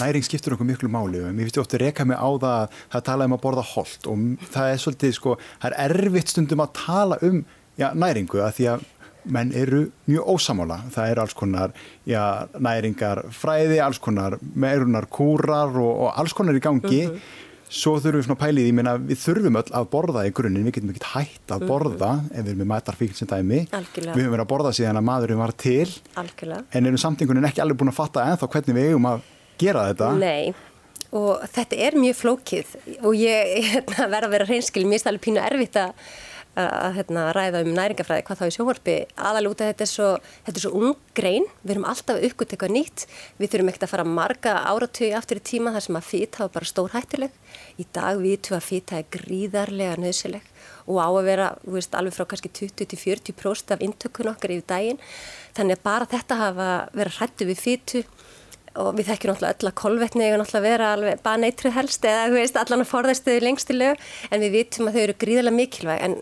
Næring 0.00 0.24
skiptur 0.24 0.54
okkur 0.56 0.68
miklu 0.70 0.88
máli 0.88 1.20
og 1.20 1.34
mér 1.36 1.48
finnst 1.48 1.58
ég 1.58 1.66
ofta 1.66 1.76
að 1.76 1.82
reyka 1.84 2.06
mig 2.08 2.16
á 2.16 2.28
það 2.30 2.54
að 2.54 2.78
það 2.94 3.02
tala 3.10 3.26
um 3.28 3.34
að 3.36 3.42
borða 3.42 3.64
hold 3.74 4.06
og 4.08 4.22
það 4.54 4.70
er 4.70 4.80
svolítið 4.80 5.12
sko, 5.18 5.34
það 5.60 5.74
er 5.76 5.96
erfitt 5.98 6.32
stundum 6.32 6.62
að 6.64 6.70
tala 6.78 7.18
um 7.28 7.42
já, 7.76 7.90
næringu 7.92 8.40
að 8.40 8.54
því 8.56 8.68
að 8.72 8.86
menn 9.24 9.52
eru 9.54 9.84
mjög 10.08 10.32
ósamála. 10.34 10.80
Það 10.94 11.12
eru 11.12 11.22
alls 11.24 11.36
konar 11.38 11.72
já, 12.08 12.48
næringar 12.58 13.24
fræði, 13.34 13.78
alls 13.82 14.00
konar 14.02 14.38
meirunar 14.54 15.06
kúrar 15.12 15.72
og, 15.78 15.92
og 16.06 16.12
alls 16.18 16.34
konar 16.36 16.58
í 16.58 16.62
gangi. 16.62 17.06
Mm 17.06 17.14
-hmm. 17.14 17.40
Svo 17.72 17.94
þurfum 17.96 18.20
við 18.20 18.26
svona 18.26 18.40
pælið, 18.40 18.66
ég 18.68 18.74
meina 18.76 18.92
við 19.00 19.18
þurfum 19.22 19.56
öll 19.56 19.70
að 19.72 19.86
borða 19.88 20.26
í 20.28 20.32
grunninn, 20.36 20.64
við 20.66 20.74
getum 20.76 20.90
ekki 20.92 21.08
hægt 21.14 21.54
að 21.54 21.62
mhm. 21.62 21.68
borða 21.68 22.10
mm 22.12 22.20
-hmm. 22.20 22.32
ef 22.32 22.44
við 22.44 22.50
erum 22.50 22.58
með 22.58 22.70
mætarfíkn 22.72 23.14
sem 23.14 23.28
dæmi. 23.28 23.60
Algjörlega. 23.72 24.14
Við 24.16 24.22
höfum 24.22 24.34
verið 24.34 24.44
að 24.44 24.52
borða 24.52 24.72
síðan 24.72 25.00
að 25.00 25.08
maðurinn 25.08 25.38
var 25.38 25.52
til. 25.52 25.88
Algjörlega. 26.14 26.64
En 26.72 26.86
erum 26.86 26.98
samtingunin 26.98 27.48
ekki 27.48 27.62
alveg 27.62 27.78
búin 27.78 27.92
að 27.92 28.00
fatta 28.00 28.26
ennþá 28.28 28.48
hvernig 28.48 28.76
við 28.76 28.88
eigum 28.88 29.06
að 29.06 29.20
gera 29.58 29.86
þetta. 29.88 30.12
Nei. 30.18 30.54
Og 31.12 31.40
þetta 31.54 31.76
er 31.76 31.96
mjög 31.96 32.16
flókið 32.16 32.76
og 33.02 33.14
ég 33.16 33.44
hérna, 33.72 34.08
verða 34.08 34.26
að 34.26 34.34
vera 34.36 34.44
hreinskil, 34.44 34.84
mér 34.86 35.00
er 35.00 35.08
alveg 35.08 35.24
pínu 35.24 35.40
erfitt 35.40 35.76
að 35.76 35.92
að 36.58 36.98
hérna, 36.98 37.24
ræða 37.32 37.62
um 37.64 37.72
næringafræði 37.72 38.24
hvað 38.28 38.40
þá 38.40 38.44
í 38.44 38.54
sjóvarpi 38.56 38.96
aðalúta 39.16 39.68
þetta 39.70 39.84
er 39.86 39.90
svo, 39.90 40.08
svo 40.52 40.72
ung 40.76 40.98
grein, 41.16 41.46
við 41.62 41.74
erum 41.74 41.86
alltaf 41.88 42.20
uppgöt 42.28 42.52
eitthvað 42.52 42.74
nýtt, 42.76 43.04
við 43.40 43.52
þurfum 43.54 43.72
ekkert 43.72 43.86
að 43.86 43.92
fara 43.94 44.06
marga 44.08 44.54
áratöyu 44.68 45.16
aftur 45.16 45.40
í 45.40 45.44
tíma 45.48 45.72
þar 45.72 45.86
sem 45.86 45.98
að 46.00 46.08
fýta 46.10 46.44
var 46.44 46.54
bara 46.58 46.68
stórhættileg, 46.68 47.38
í 47.80 47.86
dag 47.96 48.20
vitum 48.20 48.58
að 48.58 48.66
fýta 48.68 49.00
er 49.00 49.08
gríðarlega 49.16 50.00
nöðsileg 50.02 50.50
og 50.82 50.98
á 50.98 51.08
að 51.08 51.26
vera, 51.30 51.48
þú 51.62 51.76
veist, 51.78 51.96
alveg 51.96 52.16
frá 52.16 52.26
kannski 52.28 52.50
20-40% 52.58 53.72
af 53.72 53.84
intökun 53.86 54.32
okkar 54.32 54.52
yfir 54.56 54.68
daginn, 54.68 55.00
þannig 55.56 55.78
að 55.78 55.86
bara 55.86 56.10
þetta 56.10 56.40
hafa 56.40 56.70
verið 56.92 57.20
hrættu 57.20 57.48
við 57.48 57.62
fýtu 57.62 58.04
og 58.80 58.94
við 58.96 59.10
þekkjum 59.10 59.32
náttúrulega 59.32 59.58
öll 59.58 59.70
að 59.70 59.78
kolvetni 59.82 60.24
eða 60.28 60.38
náttúrulega 60.40 60.68
vera 60.68 60.92
alveg 60.96 61.24
bara 61.24 61.42
neytrið 61.42 61.76
helst 61.76 62.06
eða 62.08 62.28
þú 62.30 62.38
veist 62.38 62.60
allan 62.60 62.84
að 62.84 62.92
forðastuðu 62.92 63.42
lengstileg 63.44 64.06
en 64.30 64.44
við 64.44 64.56
vitum 64.56 64.88
að 64.88 64.96
þau 64.96 65.02
eru 65.02 65.18
gríðilega 65.24 65.58
mikilvæg 65.58 66.06
en 66.06 66.16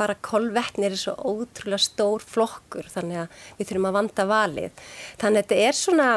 bara 0.00 0.16
kolvetni 0.24 0.88
er 0.88 0.98
svo 0.98 1.14
ótrúlega 1.16 1.84
stór 1.84 2.24
flokkur 2.24 2.88
þannig 2.92 3.24
að 3.24 3.40
við 3.58 3.70
þurfum 3.70 3.88
að 3.90 3.96
vanda 3.98 4.28
valið. 4.28 4.84
Þannig 5.20 5.42
að 5.42 5.42
þetta 5.42 5.66
er 5.68 5.80
svona 5.80 6.10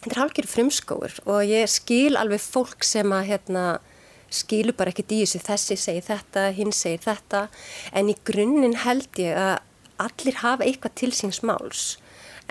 þetta 0.00 0.12
er 0.12 0.22
halkir 0.22 0.48
frumskóur 0.50 1.20
og 1.26 1.44
ég 1.46 1.70
skil 1.70 2.16
alveg 2.18 2.42
fólk 2.42 2.86
sem 2.86 3.14
að 3.14 3.30
hérna 3.30 3.66
skilu 4.30 4.74
bara 4.76 4.90
í 4.90 5.04
þessu 5.06 5.40
þessi 5.42 5.76
segir 5.78 6.06
þetta, 6.06 6.48
hinn 6.54 6.72
segir 6.74 7.04
þetta 7.04 7.46
en 7.94 8.10
í 8.10 8.16
grunninn 8.26 8.76
held 8.82 9.22
ég 9.22 9.38
að 9.38 9.56
allir 10.02 10.42
hafa 10.42 10.66
eitthvað 10.66 10.98
til 11.00 11.12
síns 11.14 11.40
máls 11.46 11.96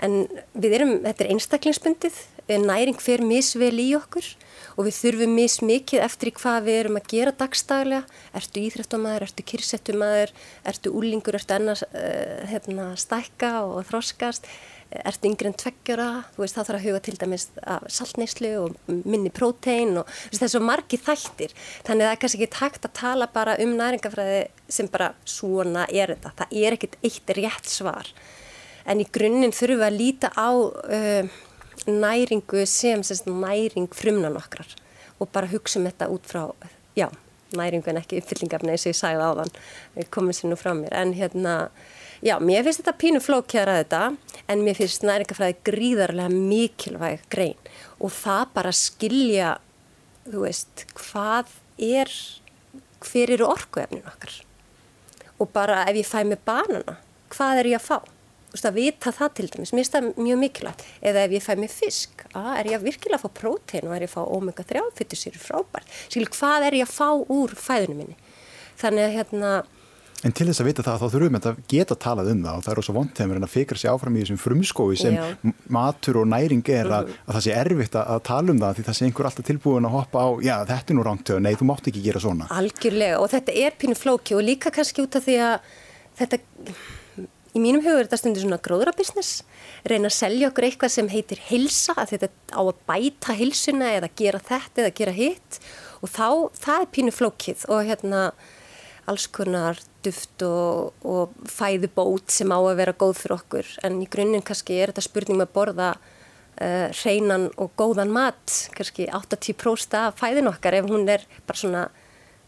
en 0.04 0.26
við 0.54 0.78
erum, 0.80 0.96
þetta 1.04 1.24
er 1.24 1.32
einstaklingsbundið 1.34 2.18
næring 2.46 2.98
fer 3.02 3.22
misvel 3.26 3.74
í 3.82 3.88
okkur 3.96 4.26
og 4.76 4.86
við 4.86 4.98
þurfum 5.00 5.34
mismikið 5.34 6.04
eftir 6.04 6.30
hvað 6.36 6.68
við 6.68 6.78
erum 6.82 6.98
að 7.00 7.08
gera 7.10 7.32
dagstaglega. 7.34 8.04
Ertu 8.36 8.62
íþrættumæður, 8.62 9.26
ertu 9.26 9.46
kyrsettumæður, 9.50 10.32
ertu 10.70 10.92
úlingur, 10.94 11.38
ertu 11.38 11.56
enna 11.56 11.74
uh, 11.74 12.46
hérna, 12.50 12.92
stækka 13.00 13.52
og 13.66 13.80
þroskast, 13.88 14.46
ertu 15.02 15.30
yngre 15.32 15.50
en 15.50 15.58
tveggjara, 15.58 16.08
þú 16.36 16.44
veist 16.44 16.58
þá 16.58 16.60
þarf 16.60 16.78
að 16.78 16.86
huga 16.86 17.02
til 17.02 17.16
dæmis 17.18 17.48
saltneyslu 17.96 18.52
og 18.60 18.94
minni 19.08 19.32
prótein 19.34 19.96
og 19.98 20.12
það 20.28 20.46
er 20.46 20.54
svo 20.54 20.62
margi 20.62 21.00
þættir. 21.02 21.56
Þannig 21.88 22.04
að 22.04 22.06
það 22.06 22.14
er 22.14 22.22
kannski 22.22 22.42
ekki 22.44 22.58
takt 22.60 22.86
að 22.86 22.96
tala 23.00 23.30
bara 23.32 23.58
um 23.64 23.74
næringafræði 23.80 24.40
sem 24.70 24.90
bara 24.92 25.14
svona 25.26 25.88
er 25.90 26.14
þetta. 26.14 26.36
Það 26.44 26.58
er 26.62 26.78
ekkit 26.78 26.98
eitt 27.02 27.38
rétt 27.40 27.72
svar. 27.72 28.14
En 28.86 29.02
í 29.02 29.08
grunninn 29.12 29.54
þurfum 29.54 29.82
við 29.82 29.88
að 29.90 30.00
líta 30.00 30.32
á... 30.34 30.50
Uh, 30.54 31.42
næringu 31.86 32.66
sem, 32.66 33.02
sem 33.02 33.40
næring 33.40 33.88
frumnan 33.94 34.36
okkar 34.36 34.66
og 35.20 35.28
bara 35.32 35.48
hugsa 35.48 35.78
um 35.80 35.86
þetta 35.86 36.08
út 36.12 36.26
frá, 36.28 36.42
já, 36.98 37.08
næringu 37.56 37.88
en 37.90 38.00
ekki 38.00 38.20
uppfyllingafni 38.20 38.74
eins 38.74 38.86
og 38.86 38.92
ég 38.92 38.98
sagði 38.98 39.28
á 39.28 39.30
þann, 39.38 39.52
komið 40.12 40.38
sér 40.38 40.50
nú 40.50 40.58
frá 40.60 40.72
mér. 40.76 40.92
En 40.92 41.14
hérna, 41.16 41.54
já, 42.26 42.36
mér 42.42 42.66
finnst 42.66 42.82
þetta 42.82 42.96
pínu 43.00 43.22
flókjara 43.24 43.78
þetta 43.80 44.02
en 44.52 44.64
mér 44.66 44.80
finnst 44.80 45.06
næringafræði 45.06 45.56
gríðarlega 45.68 46.32
mikilvæg 46.34 47.22
grein 47.32 47.70
og 48.00 48.12
það 48.12 48.42
bara 48.58 48.74
skilja, 48.76 49.54
þú 50.26 50.44
veist, 50.44 50.84
hvað 50.98 51.54
er, 51.80 52.12
hver 53.06 53.36
eru 53.38 53.48
orkuefnin 53.54 54.04
okkar 54.10 54.42
og 55.36 55.48
bara 55.52 55.84
ef 55.88 55.96
ég 56.00 56.08
fæ 56.08 56.22
með 56.24 56.44
banana, 56.48 56.98
hvað 57.32 57.62
er 57.62 57.74
ég 57.76 57.80
að 57.80 57.88
fá? 57.88 58.15
Veist, 58.56 58.68
að 58.68 58.80
vita 58.80 59.12
það 59.14 59.32
til 59.38 59.48
dæmis, 59.52 59.72
mér 59.72 59.82
finnst 59.84 59.96
það 59.96 60.10
mjög 60.26 60.42
mikilvægt. 60.42 60.84
Eða 61.06 61.24
ef 61.26 61.36
ég 61.36 61.46
fæ 61.46 61.52
mig 61.60 61.72
fisk, 61.72 62.26
að, 62.32 62.50
er 62.56 62.72
ég 62.72 62.84
virkilega 62.84 63.20
að 63.20 63.26
fá 63.26 63.40
prótein 63.42 63.88
og 63.88 63.96
er 63.96 64.06
ég 64.06 64.10
að 64.10 64.16
fá 64.16 64.36
omega-3 64.40 64.84
fyrir 64.98 65.22
sér 65.22 65.40
frábært, 65.40 65.96
skilur 66.08 66.34
hvað 66.34 66.68
er 66.70 66.80
ég 66.80 66.88
að 66.88 66.96
fá 66.96 67.08
úr 67.12 67.56
fæðunum 67.60 68.04
minni? 68.04 68.20
Þannig 68.76 69.06
að 69.06 69.16
hérna 69.20 69.56
En 70.24 70.32
til 70.34 70.46
þess 70.48 70.62
að 70.62 70.68
vita 70.70 70.82
það 70.84 71.02
þá 71.02 71.10
þurfum 71.12 71.36
við 71.36 71.46
að 71.50 71.58
geta 71.70 71.94
að 71.94 72.00
talað 72.02 72.28
um 72.32 72.38
það 72.46 72.58
og 72.58 72.62
það 72.64 72.72
er 72.72 72.78
ós 72.80 72.88
að 72.88 72.96
vondheimur 72.96 73.38
en 73.38 73.46
að 73.46 73.52
fikra 73.52 73.80
sér 73.80 73.92
áfram 73.92 74.16
í 74.16 74.22
þessum 74.22 74.38
frumskói 74.40 74.96
sem 74.98 75.16
Já. 75.16 75.24
matur 75.76 76.18
og 76.22 76.28
næring 76.32 76.70
er 76.72 76.88
að, 76.88 77.10
mhm. 77.10 77.26
að 77.26 77.36
það 77.36 77.44
sé 77.44 77.56
erfitt 77.60 77.98
að, 78.00 78.12
að 78.14 78.22
tala 78.30 78.54
um 78.54 78.62
það 78.62 78.78
því 78.78 78.86
það 78.86 78.98
sé 78.98 79.06
einhver 79.06 79.28
alltaf 79.28 79.48
tilbúin 79.50 79.88
að 79.88 79.96
hoppa 79.98 80.24
á 80.24 80.28
já 80.46 80.54
þetta 80.72 80.94
er 80.94 80.98
nú 80.98 81.06
rántöð, 81.06 81.42
nei 81.44 81.52
þú 81.52 81.68
mátt 81.68 81.90
ekki 81.92 82.04
gera 82.06 82.22
svona. 82.24 82.48
Algjörlega. 82.56 83.20
Og 83.20 83.30
þetta 83.34 83.58
er 83.66 83.76
pínu 83.76 83.98
flóki 84.00 84.38
og 84.38 84.46
líka 84.46 84.72
kannski 84.74 85.04
út 85.04 85.20
af 85.20 85.28
því 85.28 85.36
að 85.50 85.68
þetta 86.22 86.40
Í 87.56 87.60
mínum 87.62 87.80
hugur 87.80 88.02
er 88.02 88.08
þetta 88.08 88.18
stundir 88.20 88.42
svona 88.44 88.60
gróðrabusiness, 88.60 89.40
reyna 89.88 90.10
að 90.10 90.18
selja 90.18 90.50
okkur 90.50 90.66
eitthvað 90.66 90.92
sem 90.92 91.08
heitir 91.08 91.40
hilsa, 91.48 91.94
að 91.96 92.12
þetta 92.12 92.28
á 92.52 92.60
að 92.60 92.82
bæta 92.90 93.36
hilsuna 93.38 93.94
eða 93.96 94.10
gera 94.20 94.40
þetta 94.44 94.82
eða 94.82 94.92
gera 94.98 95.14
hitt. 95.16 95.58
Og 96.04 96.12
þá, 96.12 96.28
það 96.60 96.82
er 96.82 96.92
pínu 96.92 97.14
flókið 97.16 97.64
og 97.72 97.88
hérna 97.88 98.26
alls 99.08 99.24
konar 99.32 99.80
duft 100.04 100.44
og, 100.44 100.92
og 101.06 101.32
fæðubót 101.48 102.34
sem 102.34 102.52
á 102.52 102.58
að 102.58 102.76
vera 102.82 102.96
góð 102.98 103.16
fyrir 103.22 103.38
okkur. 103.38 103.72
En 103.86 104.02
í 104.02 104.10
grunninn 104.10 104.44
kannski 104.44 104.76
er 104.76 104.92
þetta 104.92 105.06
spurning 105.06 105.38
með 105.38 105.46
um 105.46 105.48
að 105.48 105.56
borða 105.56 105.90
uh, 105.96 106.88
hreinan 107.00 107.48
og 107.56 107.72
góðan 107.80 108.12
mat, 108.12 108.58
kannski 108.76 109.08
80% 109.08 109.96
af 110.02 110.20
fæðin 110.20 110.50
okkar 110.52 110.76
ef 110.76 110.90
hún 110.90 111.08
er 111.08 111.24
bara 111.46 111.62
svona 111.62 111.86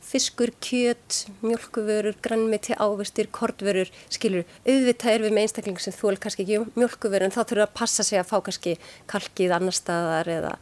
fiskur, 0.04 0.52
kjöt, 0.64 1.26
mjölkuvörur, 1.44 2.16
grannmeti, 2.24 2.74
ávistir, 2.80 3.28
kortvörur, 3.34 3.90
skilur, 4.12 4.46
auðvitað 4.64 5.14
er 5.14 5.24
við 5.26 5.34
með 5.36 5.46
einstakling 5.46 5.80
sem 5.82 5.96
þú 5.96 6.12
er 6.12 6.20
kannski 6.22 6.44
ekki 6.46 6.78
mjölkuvörur 6.78 7.28
en 7.28 7.34
þá 7.34 7.40
þurfur 7.42 7.64
að 7.66 7.74
passa 7.80 8.06
sig 8.06 8.20
að 8.20 8.30
fá 8.30 8.38
kannski 8.46 8.76
kalkið 9.10 9.54
annar 9.58 9.76
staðar 9.76 10.32
eða, 10.32 10.54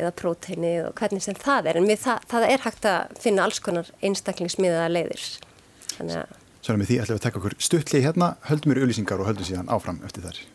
eða 0.00 0.12
próteini 0.18 0.74
og 0.86 0.92
hvernig 0.98 1.24
sem 1.24 1.38
það 1.38 1.70
er 1.72 1.80
en 1.80 1.88
við, 1.90 2.02
það, 2.06 2.28
það 2.34 2.50
er 2.50 2.66
hægt 2.66 2.90
að 2.90 3.16
finna 3.22 3.46
alls 3.46 3.62
konar 3.62 3.94
einstaklingsmiðaða 4.02 4.92
leiðir. 4.96 5.30
Þannig 5.94 6.20
að... 6.24 6.36
Svo 6.58 6.74
með 6.76 6.90
því 6.90 7.00
ætlum 7.02 7.14
við 7.14 7.20
að 7.20 7.26
taka 7.28 7.42
okkur 7.42 7.58
stuttli 7.62 8.04
hérna, 8.04 8.34
höldum 8.50 8.74
við 8.74 8.82
auðlýsingar 8.82 9.22
og 9.22 9.30
höldum 9.30 9.46
síðan 9.46 9.70
áfram 9.72 10.02
eftir 10.08 10.26
þar. 10.26 10.46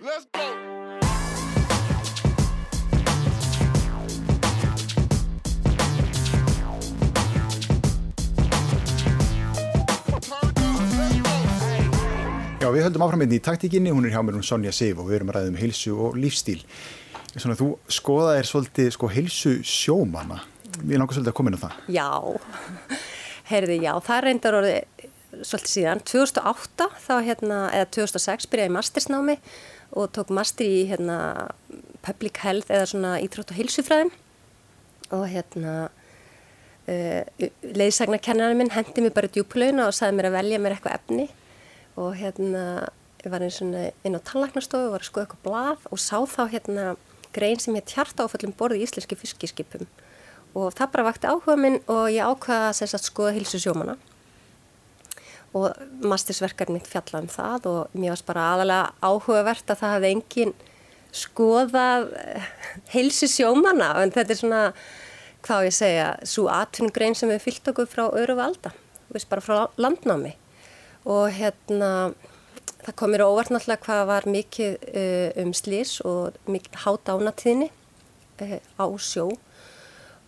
Let's 0.00 0.29
við 12.74 12.86
höldum 12.86 13.04
áfram 13.06 13.24
einni 13.24 13.38
í 13.38 13.44
taktíkinni, 13.44 13.92
hún 13.94 14.06
er 14.08 14.14
hjá 14.14 14.22
mér 14.24 14.38
um 14.38 14.46
Sonja 14.46 14.72
Sif 14.74 14.98
og 15.00 15.10
við 15.10 15.20
erum 15.20 15.32
að 15.32 15.38
ræða 15.38 15.52
um 15.52 15.60
heilsu 15.60 15.94
og 15.96 16.18
lífstíl. 16.18 16.60
Svona, 17.36 17.56
þú 17.58 17.68
skoðaðir 17.90 18.48
svolítið 18.48 18.90
sko, 18.96 19.10
heilsu 19.12 19.52
sjómana, 19.66 20.40
við 20.80 20.98
langar 20.98 21.16
svolítið 21.16 21.32
að 21.32 21.36
koma 21.38 21.52
inn 21.52 21.58
á 21.58 21.64
það. 21.64 21.76
Já, 21.94 22.08
heyrði, 23.52 23.78
já, 23.84 23.92
það 24.06 24.24
reyndar 24.26 24.58
orðið 24.60 25.06
svolítið 25.46 25.74
síðan. 25.74 26.02
2008, 26.10 26.88
þá, 27.06 27.14
hérna, 27.28 27.60
eða 27.78 27.90
2006 27.96 28.50
byrjaði 28.50 28.74
mastersnámi 28.76 29.38
og 30.00 30.10
tók 30.14 30.34
master 30.34 30.66
í 30.66 30.84
hérna, 30.90 31.18
public 32.06 32.42
health 32.44 32.70
eða 32.72 32.90
svona 32.90 33.16
ítrótt 33.22 33.52
og 33.52 33.58
heilsufræðin 33.58 34.12
og 35.10 35.26
hérna 35.30 35.74
uh, 36.86 37.50
leiðsagnarkennarinn 37.74 38.60
minn 38.60 38.72
hendi 38.74 39.04
mér 39.04 39.14
bara 39.16 39.30
djúplauna 39.32 39.88
og 39.88 39.96
sagði 39.96 40.18
mér 40.18 40.30
að 40.30 40.36
velja 40.38 40.62
mér 40.62 40.76
eitthvað 40.76 40.98
efni 41.00 41.26
og 41.98 42.14
hérna 42.18 42.64
ég 43.24 43.32
var 43.32 43.44
eins 43.44 43.60
og 43.60 43.74
inn 44.06 44.16
á 44.16 44.20
tannlæknastofu 44.24 44.92
var 44.92 45.02
að 45.02 45.10
skoða 45.10 45.26
eitthvað 45.26 45.46
blað 45.46 45.88
og 45.90 46.00
sá 46.00 46.16
þá 46.24 46.42
hérna 46.54 46.84
grein 47.34 47.60
sem 47.60 47.76
ég 47.76 47.86
tjarta 47.88 48.24
áfallum 48.24 48.54
borði 48.56 48.80
í 48.80 48.86
íslenski 48.86 49.18
fiskiskipum. 49.18 49.86
Og 50.56 50.72
það 50.74 50.94
bara 50.94 51.08
vakti 51.10 51.30
áhuga 51.30 51.56
minn 51.60 51.78
og 51.86 52.08
ég 52.10 52.26
ákvaða 52.26 52.72
að 52.72 53.04
skoða 53.04 53.36
hilsu 53.36 53.60
sjómana 53.62 53.98
og 55.54 55.74
mastersverkarinn 56.06 56.78
mitt 56.78 56.88
fjalla 56.90 57.22
um 57.24 57.30
það 57.30 57.68
og 57.70 57.94
mér 57.98 58.14
varst 58.14 58.26
bara 58.28 58.48
aðalega 58.54 58.92
áhugavert 59.02 59.72
að 59.72 59.80
það 59.80 59.94
hefði 59.96 60.10
engin 60.14 60.52
skoðað 61.10 62.06
hilsu 62.92 63.26
sjómana 63.30 63.88
en 64.02 64.14
þetta 64.14 64.34
er 64.34 64.38
svona 64.38 64.60
hvað 65.42 65.66
ég 65.66 65.74
segja, 65.74 66.06
svo 66.28 66.46
atvinnugrein 66.52 67.16
sem 67.18 67.30
við 67.32 67.42
fyllt 67.46 67.70
okkur 67.72 67.88
frá 67.88 68.04
öru 68.12 68.36
valda, 68.38 68.70
bara 69.10 69.42
frá 69.42 69.56
landnámi 69.80 70.36
og 71.08 71.30
hérna 71.32 71.90
það 72.84 72.96
kom 72.96 73.12
mér 73.12 73.24
óvart 73.26 73.52
náttúrulega 73.52 73.84
hvað 73.84 74.02
var 74.10 74.26
mikið 74.28 74.76
uh, 74.90 75.28
um 75.42 75.52
slís 75.56 75.98
og 76.06 76.36
mikið 76.50 76.80
hát 76.84 77.12
ánatíðni 77.12 77.70
uh, 77.70 78.56
á 78.80 78.86
sjó. 78.98 79.30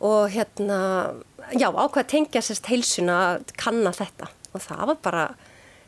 Og 0.03 0.33
hérna 0.35 0.79
já 1.55 1.69
ákveða 1.71 2.09
tengja 2.11 2.43
sérst 2.43 2.67
heilsuna 2.71 3.19
að 3.29 3.53
kanna 3.61 3.93
þetta. 3.95 4.29
Og 4.53 4.65
það 4.65 4.85
var 4.91 5.01
bara 5.05 5.25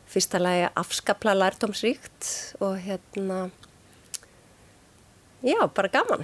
fyrsta 0.09 0.39
lagi 0.39 0.69
afskapla 0.79 1.35
lærdomsríkt 1.35 2.29
og 2.63 2.77
hérna 2.85 3.49
Já, 5.43 5.59
bara 5.75 5.89
gaman. 5.91 6.23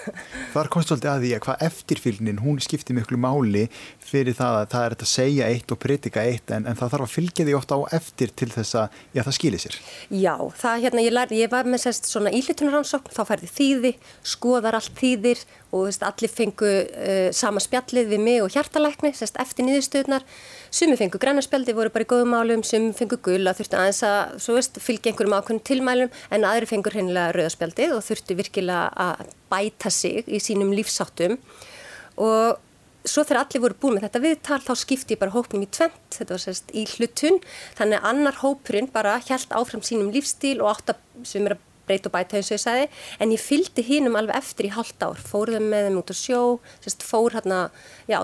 Þar 0.54 0.68
komst 0.72 0.90
svolítið 0.90 1.08
að 1.12 1.22
því 1.22 1.30
að 1.36 1.42
hvað 1.44 1.62
eftirfylgnin, 1.68 2.40
hún 2.42 2.58
skiptir 2.60 2.96
miklu 2.98 3.16
máli 3.20 3.62
fyrir 4.04 4.36
það 4.36 4.58
að 4.58 4.66
það 4.74 4.86
er 4.86 4.96
að 4.96 5.04
segja 5.12 5.46
eitt 5.48 5.72
og 5.72 5.80
pritika 5.80 6.24
eitt 6.26 6.52
en, 6.52 6.66
en 6.68 6.76
það 6.76 6.92
þarf 6.94 7.06
að 7.06 7.14
fylgja 7.14 7.46
því 7.46 7.54
ofta 7.56 7.78
á 7.78 7.80
eftir 7.96 8.34
til 8.36 8.50
þess 8.52 8.76
að, 8.82 8.98
já, 9.14 9.22
það 9.22 9.36
skilir 9.38 9.62
sér. 9.62 9.78
Já, 10.10 10.34
það 10.60 10.84
hérna, 10.84 11.04
ég, 11.06 11.16
lær, 11.16 11.34
ég 11.38 11.54
var 11.54 11.70
með 11.70 11.84
sérst 11.86 12.10
svona 12.10 12.34
ílitunaránsókn, 12.34 13.14
þá 13.14 13.22
færði 13.30 13.50
þýði, 13.54 13.94
skoðar 14.34 14.80
allt 14.80 15.00
þýðir 15.00 15.46
og 15.70 15.88
veist, 15.88 16.04
allir 16.04 16.32
fengu 16.32 16.74
uh, 16.84 17.28
sama 17.36 17.62
spjallið 17.64 18.12
við 18.12 18.24
mig 18.26 18.44
og 18.44 18.52
hjartalækni, 18.52 19.14
sérst 19.16 19.40
eftir 19.40 19.68
nýðustöðnar 19.68 20.26
Sumi 20.70 20.98
fengu 21.00 21.18
grænarspjaldi, 21.20 21.72
voru 21.76 21.92
bara 21.94 22.04
í 22.04 22.08
góðum 22.10 22.32
málum, 22.34 22.62
sumi 22.66 22.92
fengu 22.96 23.16
gull 23.24 23.48
að 23.48 23.62
þurftu 23.62 23.78
aðeins 23.78 24.02
að, 24.04 24.38
svo 24.44 24.56
veist, 24.58 24.80
fylgja 24.84 25.12
einhverjum 25.12 25.36
ákveðnum 25.38 25.64
tilmælum 25.64 26.14
en 26.34 26.46
aðri 26.48 26.68
fengur 26.68 26.96
hennilega 26.98 27.32
rauðarspjaldi 27.36 27.90
og 27.94 28.04
þurftu 28.04 28.36
virkilega 28.38 28.88
að 29.06 29.30
bæta 29.48 29.92
sig 29.94 30.28
í 30.28 30.40
sínum 30.44 30.74
lífsáttum 30.76 31.38
og 32.20 32.58
svo 33.08 33.24
þegar 33.24 33.40
allir 33.44 33.62
voru 33.64 33.78
búin 33.80 33.96
með 33.96 34.08
þetta 34.08 34.22
viðtal 34.24 34.58
þá 34.66 34.72
skipti 34.76 35.16
ég 35.16 35.22
bara 35.22 35.32
hópum 35.32 35.64
í 35.64 35.70
tvent, 35.72 36.02
þetta 36.18 36.34
var 36.34 36.42
sérst 36.42 36.74
í 36.76 36.84
hlutun, 36.96 37.40
þannig 37.78 38.00
að 38.00 38.10
annar 38.10 38.40
hópurinn 38.42 38.90
bara 38.92 39.16
held 39.24 39.56
áfram 39.56 39.84
sínum 39.86 40.12
lífstíl 40.12 40.58
og 40.60 40.74
átt 40.74 40.92
að, 40.92 41.02
sem 41.28 41.48
að 41.48 41.62
breyta 41.88 42.10
og 42.10 42.16
bæta 42.18 42.36
eins 42.36 42.50
og 42.50 42.58
ég 42.58 42.64
sagði, 42.64 42.88
en 43.24 43.32
ég 43.32 43.40
fylgdi 43.40 43.84
hínum 43.86 44.18
alveg 44.18 44.36
eftir 44.42 44.68
í 44.68 44.74
halvt 44.74 45.06
ár, 45.06 45.22
fóruðum 45.30 45.70
með 45.72 45.88
þeim 45.88 46.00
út 46.02 46.12
á 46.12 46.16
sjó, 46.18 46.42
sérst 46.84 47.06
fór 47.06 47.38
hérna, 47.38 47.62
já, 48.10 48.20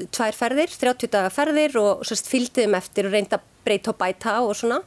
tvær 0.00 0.36
ferðir, 0.36 0.72
30 0.80 1.12
daga 1.12 1.32
ferðir 1.32 1.76
og 1.80 2.04
sérst 2.08 2.30
fylgdiðum 2.32 2.78
eftir 2.78 3.08
og 3.08 3.16
reynda 3.16 3.40
breyta 3.66 3.92
og 3.92 3.98
bæta 4.00 4.38
og 4.42 4.54
svona 4.58 4.80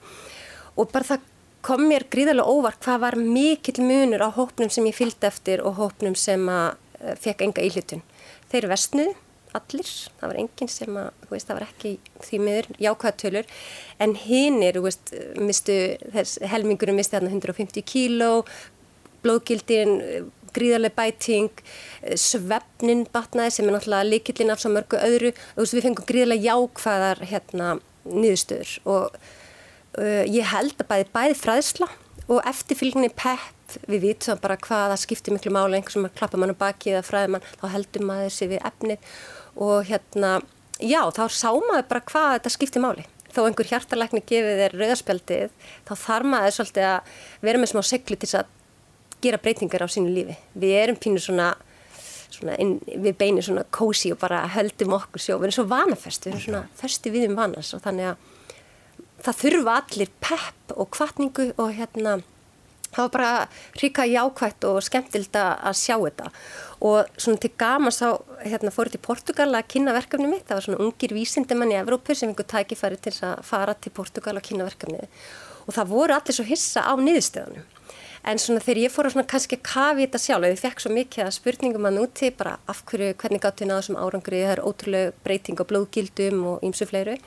og 0.75 0.91
bara 0.91 1.07
það 1.13 1.27
kom 1.65 1.85
mér 1.89 2.05
gríðarlega 2.13 2.51
óvart 2.51 2.81
hvað 2.85 3.03
var 3.03 3.17
mikill 3.17 3.85
munur 3.85 4.21
á 4.21 4.29
hópnum 4.35 4.69
sem 4.69 4.85
ég 4.85 4.97
fylgdi 4.97 5.29
eftir 5.29 5.63
og 5.65 5.79
hópnum 5.79 6.17
sem 6.19 6.43
að 6.51 6.75
eh, 7.01 7.15
fekk 7.21 7.45
enga 7.47 7.63
íhlutun. 7.65 8.03
Þeir 8.51 8.67
vestnuði 8.69 9.15
allir, 9.55 9.89
það 10.19 10.31
var 10.31 10.39
enginn 10.41 10.71
sem 10.71 10.97
að, 11.00 11.09
veist, 11.31 11.47
það 11.47 11.57
var 11.57 11.65
ekki 11.69 11.91
því 12.25 12.39
miður 12.43 12.69
jákvæðatölur 12.85 13.51
en 14.03 14.15
hinn 14.19 14.57
er, 14.67 14.79
mistu, 15.39 15.77
þess, 16.13 16.39
helmingurum 16.51 17.00
misti 17.00 17.17
hérna 17.17 17.31
150 17.31 17.85
kíló, 17.88 18.31
blóðgildin, 19.24 19.95
gríðarlega 20.55 20.97
bæting, 20.97 21.63
svefnin 22.19 23.05
batnaði 23.13 23.57
sem 23.57 23.67
er 23.67 23.75
náttúrulega 23.75 24.09
líkillin 24.12 24.53
af 24.53 24.63
svo 24.63 24.71
mörgu 24.74 25.00
öðru. 25.00 25.33
Og 25.55 25.59
þú 25.59 25.65
veist 25.65 25.77
við 25.77 25.88
fengum 25.89 26.09
gríðarlega 26.09 26.50
jákvæðar 26.50 27.25
hérna 27.29 27.75
nýðustöður 28.05 28.74
og 28.85 29.15
uh, 30.00 30.24
ég 30.29 30.45
held 30.51 30.75
að 30.77 30.89
bæði, 30.89 31.07
bæði 31.13 31.38
fræðsla 31.39 31.89
og 32.25 32.41
eftirfylgni 32.50 33.12
pepp 33.13 33.77
við 33.89 34.09
vitum 34.09 34.41
bara 34.41 34.57
hvað 34.62 34.91
það 34.93 35.01
skiptir 35.01 35.35
miklu 35.35 35.53
máli 35.53 35.77
einhvers 35.77 35.97
sem 35.97 36.05
að 36.05 36.15
klappa 36.19 36.39
mann 36.41 36.53
á 36.53 36.57
baki 36.57 36.93
eða 36.93 37.05
fræði 37.05 37.33
mann 37.33 37.47
þá 37.62 37.65
heldur 37.74 38.05
maður 38.05 38.33
sér 38.33 38.51
við 38.53 38.67
efnið 38.69 39.12
og 39.65 39.89
hérna 39.89 40.31
já 40.81 41.01
þá 41.15 41.24
sá 41.33 41.50
maður 41.53 41.88
bara 41.91 42.07
hvað 42.12 42.31
þetta 42.38 42.53
skiptir 42.53 42.83
máli. 42.85 43.05
Þó 43.35 43.41
einhver 43.50 43.67
hjartalækni 43.67 44.21
gefið 44.24 44.62
þér 44.62 44.75
rauðarspjaldið 44.79 45.55
þá 45.88 45.93
þarf 46.05 46.29
maður 46.31 46.55
svolítið 46.55 46.89
að 46.91 47.15
vera 47.47 47.62
með 47.62 47.71
smá 47.74 47.81
seglu 47.83 48.19
til 48.21 48.29
að 48.39 48.53
gera 49.24 49.39
breytingar 49.41 49.86
á 49.86 49.88
sínu 49.89 50.12
lífi. 50.13 50.36
Við 50.57 50.75
erum 50.81 51.00
pínu 51.01 51.22
svona, 51.22 51.53
svona 52.29 52.57
inn, 52.62 52.77
við 52.86 53.17
beinir 53.19 53.45
svona 53.45 53.65
kósi 53.74 54.13
og 54.13 54.22
bara 54.22 54.45
höldum 54.55 54.95
okkur 54.98 55.22
sjó. 55.22 55.39
Við 55.39 55.50
erum 55.50 55.57
svo 55.60 55.67
vanafest, 55.72 56.27
við 56.27 56.34
erum 56.34 56.45
svona 56.45 56.63
fösti 56.81 57.13
við 57.13 57.29
um 57.29 57.39
vanas 57.39 57.74
og 57.77 57.84
þannig 57.86 58.13
að 58.13 58.31
það 59.25 59.41
þurfa 59.41 59.75
allir 59.81 60.15
pepp 60.22 60.75
og 60.75 60.89
kvartningu 60.93 61.51
og 61.55 61.75
hérna 61.75 62.19
það 62.95 63.01
var 63.03 63.12
bara 63.15 63.31
ríka 63.81 64.05
jákvægt 64.07 64.67
og 64.69 64.84
skemmtild 64.86 65.36
að 65.36 65.77
sjá 65.79 65.95
þetta. 66.00 66.29
Og 66.86 67.10
svona 67.19 67.41
til 67.43 67.51
gaman 67.60 67.95
sá, 67.95 68.07
hérna 68.45 68.72
fórið 68.72 68.95
til 68.95 69.03
Portugal 69.07 69.50
að 69.51 69.67
kynna 69.74 69.95
verkefni 69.95 70.29
mitt, 70.31 70.45
það 70.48 70.60
var 70.60 70.67
svona 70.67 70.86
ungir 70.86 71.15
vísindimann 71.15 71.74
í 71.74 71.79
Evrópu 71.81 72.15
sem 72.15 72.31
einhver 72.31 72.48
tækifæri 72.51 73.00
til 73.03 73.15
að 73.27 73.41
fara 73.48 73.75
til 73.75 73.91
Portugal 73.95 74.38
að 74.38 74.48
kynna 74.50 74.67
verkefni 74.69 75.03
og 75.65 75.74
það 75.74 75.91
voru 75.91 76.15
allir 76.15 76.38
svo 76.38 76.45
hissa 76.48 76.86
á 76.86 76.93
niðurstöðunum 77.00 77.75
en 78.25 78.41
svona 78.41 78.63
þegar 78.63 78.82
ég 78.84 78.94
fór 78.94 79.08
að 79.08 79.15
svona 79.15 79.29
kannski 79.29 79.60
kafi 79.65 80.05
þetta 80.05 80.22
sjálf, 80.22 80.48
ég 80.50 80.62
fekk 80.62 80.84
svo 80.84 80.91
mikið 80.96 81.25
að 81.25 81.34
spurningum 81.38 81.88
að 81.89 81.98
núti 82.00 82.32
bara 82.36 82.55
af 82.72 82.82
hverju, 82.89 83.13
hvernig 83.22 83.44
gáttu 83.44 83.67
náðu 83.67 83.82
þessum 83.84 84.00
árangri, 84.01 84.44
það 84.44 84.53
er 84.55 84.63
ótrúlega 84.65 85.15
breyting 85.27 85.62
á 85.62 85.70
blóðgildum 85.70 86.46
og 86.51 86.65
ýmsu 86.65 86.88
fleiru, 86.89 87.17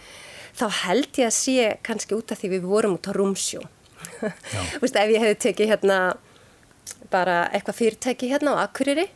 þá 0.59 0.67
held 0.85 1.21
ég 1.23 1.31
að 1.31 1.37
sé 1.39 1.69
kannski 1.87 2.19
út 2.19 2.35
af 2.35 2.43
því 2.43 2.55
við 2.57 2.71
vorum 2.71 2.97
út 2.99 3.11
á 3.11 3.13
rúmsjó. 3.15 3.63
Þú 4.73 4.83
veist, 4.83 4.99
ef 4.99 5.15
ég 5.15 5.23
hefði 5.23 5.39
tekið 5.47 5.73
hérna 5.75 5.99
bara 7.13 7.45
eitthvað 7.55 7.79
fyrirtæki 7.81 8.31
hérna 8.33 8.57
á 8.59 8.63
Akureyri 8.67 9.09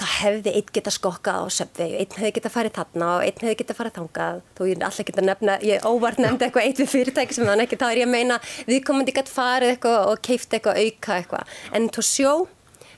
þá 0.00 0.06
hefði 0.16 0.54
einn 0.58 0.72
geta 0.76 0.92
skokkað 0.94 1.44
á 1.44 1.46
söpvegi, 1.56 1.98
einn 2.00 2.16
hefði 2.16 2.32
geta 2.38 2.52
farið 2.52 2.76
þarna 2.78 3.10
og 3.16 3.26
einn 3.26 3.42
hefði 3.42 3.58
geta 3.60 3.76
farið 3.78 3.98
þangað. 3.98 4.40
Þó 4.56 4.62
ég 4.68 4.74
er 4.76 4.86
alltaf 4.88 5.08
geta 5.10 5.26
nefna, 5.26 5.58
ég 5.66 5.86
óvart 5.88 6.22
nefndi 6.22 6.48
eitthvað 6.48 6.68
eitt 6.68 6.82
við 6.82 6.90
fyrirtæki 6.92 7.36
sem 7.36 7.48
þannig 7.48 7.68
ekki, 7.68 7.80
þá 7.82 7.86
er 7.90 8.02
ég 8.02 8.08
að 8.08 8.14
meina 8.16 8.40
við 8.66 8.80
ekki 8.82 9.24
að 9.24 9.32
farið 9.32 9.74
eitthvað 9.74 10.10
og 10.12 10.24
keifta 10.28 10.58
eitthvað 10.58 10.82
auka 10.82 11.18
eitthvað, 11.20 11.56
en 11.76 11.88
tó 11.92 12.04
sjó 12.06 12.34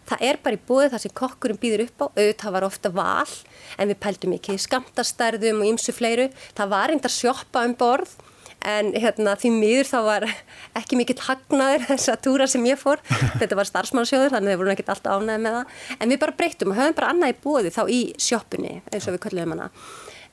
það 0.08 0.26
er 0.28 0.38
bara 0.44 0.58
í 0.58 0.62
búið 0.68 0.92
það 0.92 1.02
sem 1.04 1.14
kokkurum 1.16 1.60
býður 1.60 1.86
upp 1.86 2.04
á. 2.04 2.06
Auðvitað 2.12 2.54
var 2.56 2.66
ofta 2.68 2.92
val 2.92 3.34
en 3.78 3.90
við 3.90 4.00
pældum 4.04 4.36
ekki 4.36 4.58
skamtastarðum 4.60 5.62
og 5.64 5.72
ymsu 5.72 5.94
fleiru, 5.96 6.28
það 6.56 6.72
var 6.74 6.92
reyndar 6.92 7.14
sjoppa 7.14 7.64
um 7.64 7.76
borð 7.78 8.12
en 8.68 8.92
hérna, 8.96 9.34
því 9.40 9.50
miður 9.54 9.90
þá 9.90 9.98
var 10.06 10.26
ekki 10.78 10.98
mikill 10.98 11.20
hagnaður 11.26 11.86
þessa 11.90 12.16
túra 12.24 12.48
sem 12.50 12.64
ég 12.68 12.80
fór. 12.80 13.02
Þetta 13.40 13.60
var 13.60 13.70
starfsmannsjóður 13.70 14.34
þannig 14.36 14.50
að 14.50 14.54
við 14.54 14.62
vorum 14.62 14.74
ekkert 14.74 14.94
alltaf 14.96 15.20
ánæðið 15.20 15.44
með 15.44 15.58
það. 15.58 15.76
En 15.98 16.14
við 16.14 16.24
bara 16.24 16.38
breytum 16.40 16.72
og 16.72 16.80
höfum 16.80 16.98
bara 16.98 17.12
annað 17.14 17.34
í 17.34 17.38
bóði 17.44 17.74
þá 17.74 17.82
í 17.86 18.00
sjóppunni 18.28 18.74
eins 18.90 19.06
og 19.08 19.16
við 19.16 19.24
köllum 19.28 19.54
hana. 19.56 19.70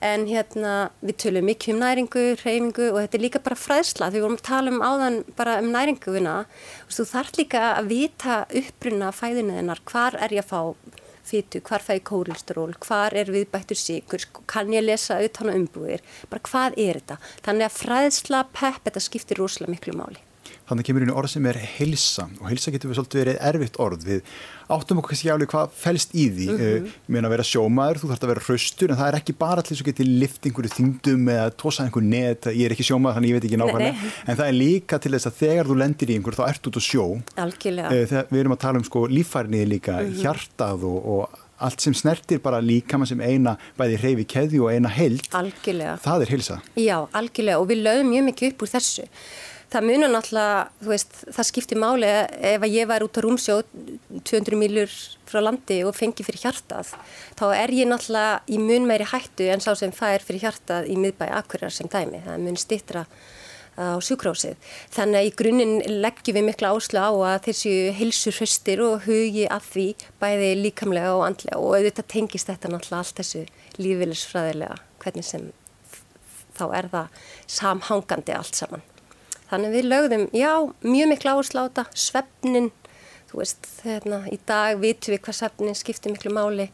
En 0.01 0.23
hérna 0.25 0.75
við 1.05 1.17
tölum 1.21 1.45
mikið 1.45 1.75
um 1.75 1.83
næringu, 1.83 2.23
reyfingu 2.39 2.87
og 2.89 3.03
þetta 3.03 3.17
er 3.19 3.21
líka 3.21 3.41
bara 3.45 3.57
fræðsla 3.59 4.07
því 4.09 4.17
við 4.17 4.23
vorum 4.25 4.39
að 4.39 4.47
tala 4.47 4.71
um 4.73 4.81
áðan 4.81 5.17
bara 5.37 5.59
um 5.61 5.69
næringuna 5.75 6.33
og 6.47 6.95
þú 6.95 7.05
þarf 7.11 7.37
líka 7.37 7.61
að 7.75 7.91
vita 7.91 8.39
uppbrunna 8.49 9.11
fæðinuðinnar 9.13 9.83
hvar 9.91 10.17
er 10.17 10.33
ég 10.33 10.41
að 10.41 10.49
fá 10.49 10.97
fytu, 11.31 11.61
hvar 11.67 11.83
fæði 11.85 12.03
kórilstról, 12.11 12.71
hvar 12.85 13.15
er 13.17 13.31
viðbættur 13.33 13.79
síkur, 13.79 14.27
kann 14.51 14.73
ég 14.75 14.85
lesa 14.85 15.19
auðvitað 15.19 15.55
umbúðir, 15.55 16.03
bara 16.31 16.47
hvað 16.49 16.81
er 16.81 17.01
þetta? 17.01 17.21
Þannig 17.47 17.69
að 17.69 17.79
fræðsla, 17.79 18.43
pepp, 18.51 18.83
þetta 18.87 19.07
skiptir 19.07 19.41
rosalega 19.41 19.75
miklu 19.77 19.97
máli. 19.97 20.21
Þannig 20.71 20.87
kemur 20.87 21.03
einu 21.03 21.15
orð 21.19 21.33
sem 21.33 21.47
er 21.51 21.57
helsa 21.59 22.29
og 22.39 22.45
helsa 22.47 22.71
getur 22.71 22.87
við 22.87 23.01
svolítið 23.01 23.21
verið 23.21 23.39
erfitt 23.49 23.79
orð. 23.83 24.05
Við 24.07 24.21
áttum 24.71 25.01
okkur 25.01 25.11
kannski 25.11 25.31
álega 25.33 25.51
hvað 25.51 25.73
fælst 25.75 26.15
í 26.15 26.29
því. 26.31 26.47
Mm 26.47 26.61
-hmm. 26.61 26.85
uh, 26.85 26.93
ég 26.95 27.11
meina 27.11 27.27
að 27.27 27.33
vera 27.35 27.45
sjómaður, 27.49 27.99
þú 27.99 28.11
þarfst 28.11 28.23
að 28.23 28.31
vera 28.31 28.45
hraustur 28.45 28.93
en 28.93 28.99
það 29.01 29.09
er 29.09 29.17
ekki 29.19 29.35
bara 29.43 29.65
allir 29.65 29.79
svo 29.81 29.87
getið 29.89 30.13
lift 30.23 30.47
einhverju 30.47 30.71
þingdum 30.77 31.27
eða 31.35 31.51
tósa 31.59 31.83
einhverju 31.83 32.07
net. 32.07 32.47
Ég 32.55 32.65
er 32.69 32.71
ekki 32.77 32.87
sjómaður 32.87 33.19
þannig 33.19 33.33
ég 33.33 33.35
veit 33.35 33.47
ekki 33.49 33.59
nákvæmlega. 33.59 33.95
en 34.27 34.37
það 34.39 34.47
er 34.47 34.57
líka 34.61 34.99
til 35.03 35.11
þess 35.11 35.27
að 35.27 35.39
þegar 35.43 35.67
þú 35.67 35.79
lendir 35.83 36.09
í 36.09 36.15
einhverju 36.15 36.39
þá 36.39 36.47
ert 36.47 36.67
út 36.71 36.79
á 36.79 36.81
sjó. 36.87 37.05
Uh, 37.19 38.05
þegar 38.07 38.25
við 38.31 38.39
erum 38.39 38.55
að 38.55 38.63
tala 38.63 38.79
um 38.79 38.87
sko 38.87 39.07
lífærniði 39.11 39.67
líka 39.75 39.99
mm 39.99 40.07
-hmm. 40.07 40.21
hjartað 40.23 40.87
og, 40.87 40.99
og 41.03 41.39
allt 41.61 41.83
sem 41.83 41.93
snertir 41.93 42.41
bara 42.43 42.61
líka 42.63 42.97
maður 42.97 43.13
sem 43.13 43.21
eina 43.21 43.55
bæði 43.77 44.01
reyfi 44.01 44.25
keðju 44.33 44.65
og 44.65 44.73
eina 44.73 44.89
held 44.89 45.27
algjörlega. 45.37 45.97
það 46.01 46.25
er 46.25 46.33
helsa 46.33 46.59
Já, 46.75 46.97
algjörlega. 47.11 47.59
Og 47.61 47.67
við 47.69 47.83
lögum 47.85 48.11
mjög 48.13 48.27
mikið 48.31 48.53
upp 48.53 48.65
úr 48.65 48.71
þessu 48.71 49.07
það 49.71 49.87
munar 49.87 50.11
náttúrulega, 50.11 50.63
þú 50.81 50.91
veist, 50.91 51.17
það 51.31 51.47
skiptir 51.47 51.79
máli 51.79 52.09
ef 52.51 52.65
að 52.65 52.73
ég 52.75 52.89
var 52.89 53.05
út 53.05 53.17
á 53.17 53.21
rúmsjó 53.23 53.59
200 54.27 54.59
mílur 54.59 54.95
frá 55.29 55.39
landi 55.43 55.81
og 55.87 55.95
fengi 55.95 56.25
fyrir 56.27 56.43
hjartað, 56.43 56.91
þá 57.39 57.45
er 57.55 57.75
ég 57.75 57.87
náttúrulega 57.87 58.41
í 58.51 58.59
mun 58.59 58.89
meiri 58.89 59.07
hættu 59.07 59.47
en 59.51 59.63
sá 59.63 59.71
sem 59.79 59.93
fær 59.95 60.23
fyrir 60.25 60.43
hjartað 60.47 60.91
í 60.91 60.97
miðbæi 60.99 61.29
akkurar 61.39 61.71
sem 61.71 61.91
dæmi, 61.91 62.19
það 62.25 62.43
mun 62.43 62.59
stittra 62.59 63.05
á 63.79 63.95
sjúkrósið. 64.03 64.59
Þannig 64.91 65.17
að 65.17 65.27
í 65.29 65.31
grunninn 65.39 66.01
leggjum 66.03 66.37
við 66.37 66.47
mikla 66.49 66.73
áslu 66.75 66.99
á 66.99 67.11
að 67.31 67.47
þessu 67.47 67.71
hilsu 67.95 68.33
hraustir 68.35 68.83
og 68.83 69.07
hugi 69.07 69.47
að 69.47 69.69
því 69.71 69.87
bæði 70.19 70.51
líkamlega 70.59 71.15
og 71.15 71.25
andlega 71.29 71.61
og 71.63 71.77
auðvitað 71.79 72.11
tengist 72.11 72.51
þetta 72.51 72.73
náttúrulega 72.73 72.99
allt 73.05 73.23
þessu 73.23 73.45
lífilisfræðilega, 73.79 74.77
hvernig 75.01 75.25
sem 75.25 75.49
þá 76.59 76.65
er 76.77 76.91
það 76.91 77.27
samhangandi 77.47 78.35
allt 78.35 78.59
saman. 78.59 78.90
Þannig 79.51 79.73
við 79.75 79.89
lögðum, 79.91 80.21
já, 80.31 80.51
mjög 80.87 81.09
miklu 81.11 81.33
áherslu 81.33 81.59
á 81.59 81.67
þetta, 81.67 81.83
svefnin, 81.99 82.69
þú 83.27 83.41
veist, 83.41 83.67
hérna, 83.83 84.21
í 84.31 84.37
dag 84.47 84.79
vitum 84.79 85.11
við 85.11 85.21
hvað 85.25 85.37
svefnin 85.41 85.75
skiptir 85.75 86.13
miklu 86.13 86.31
máli. 86.35 86.69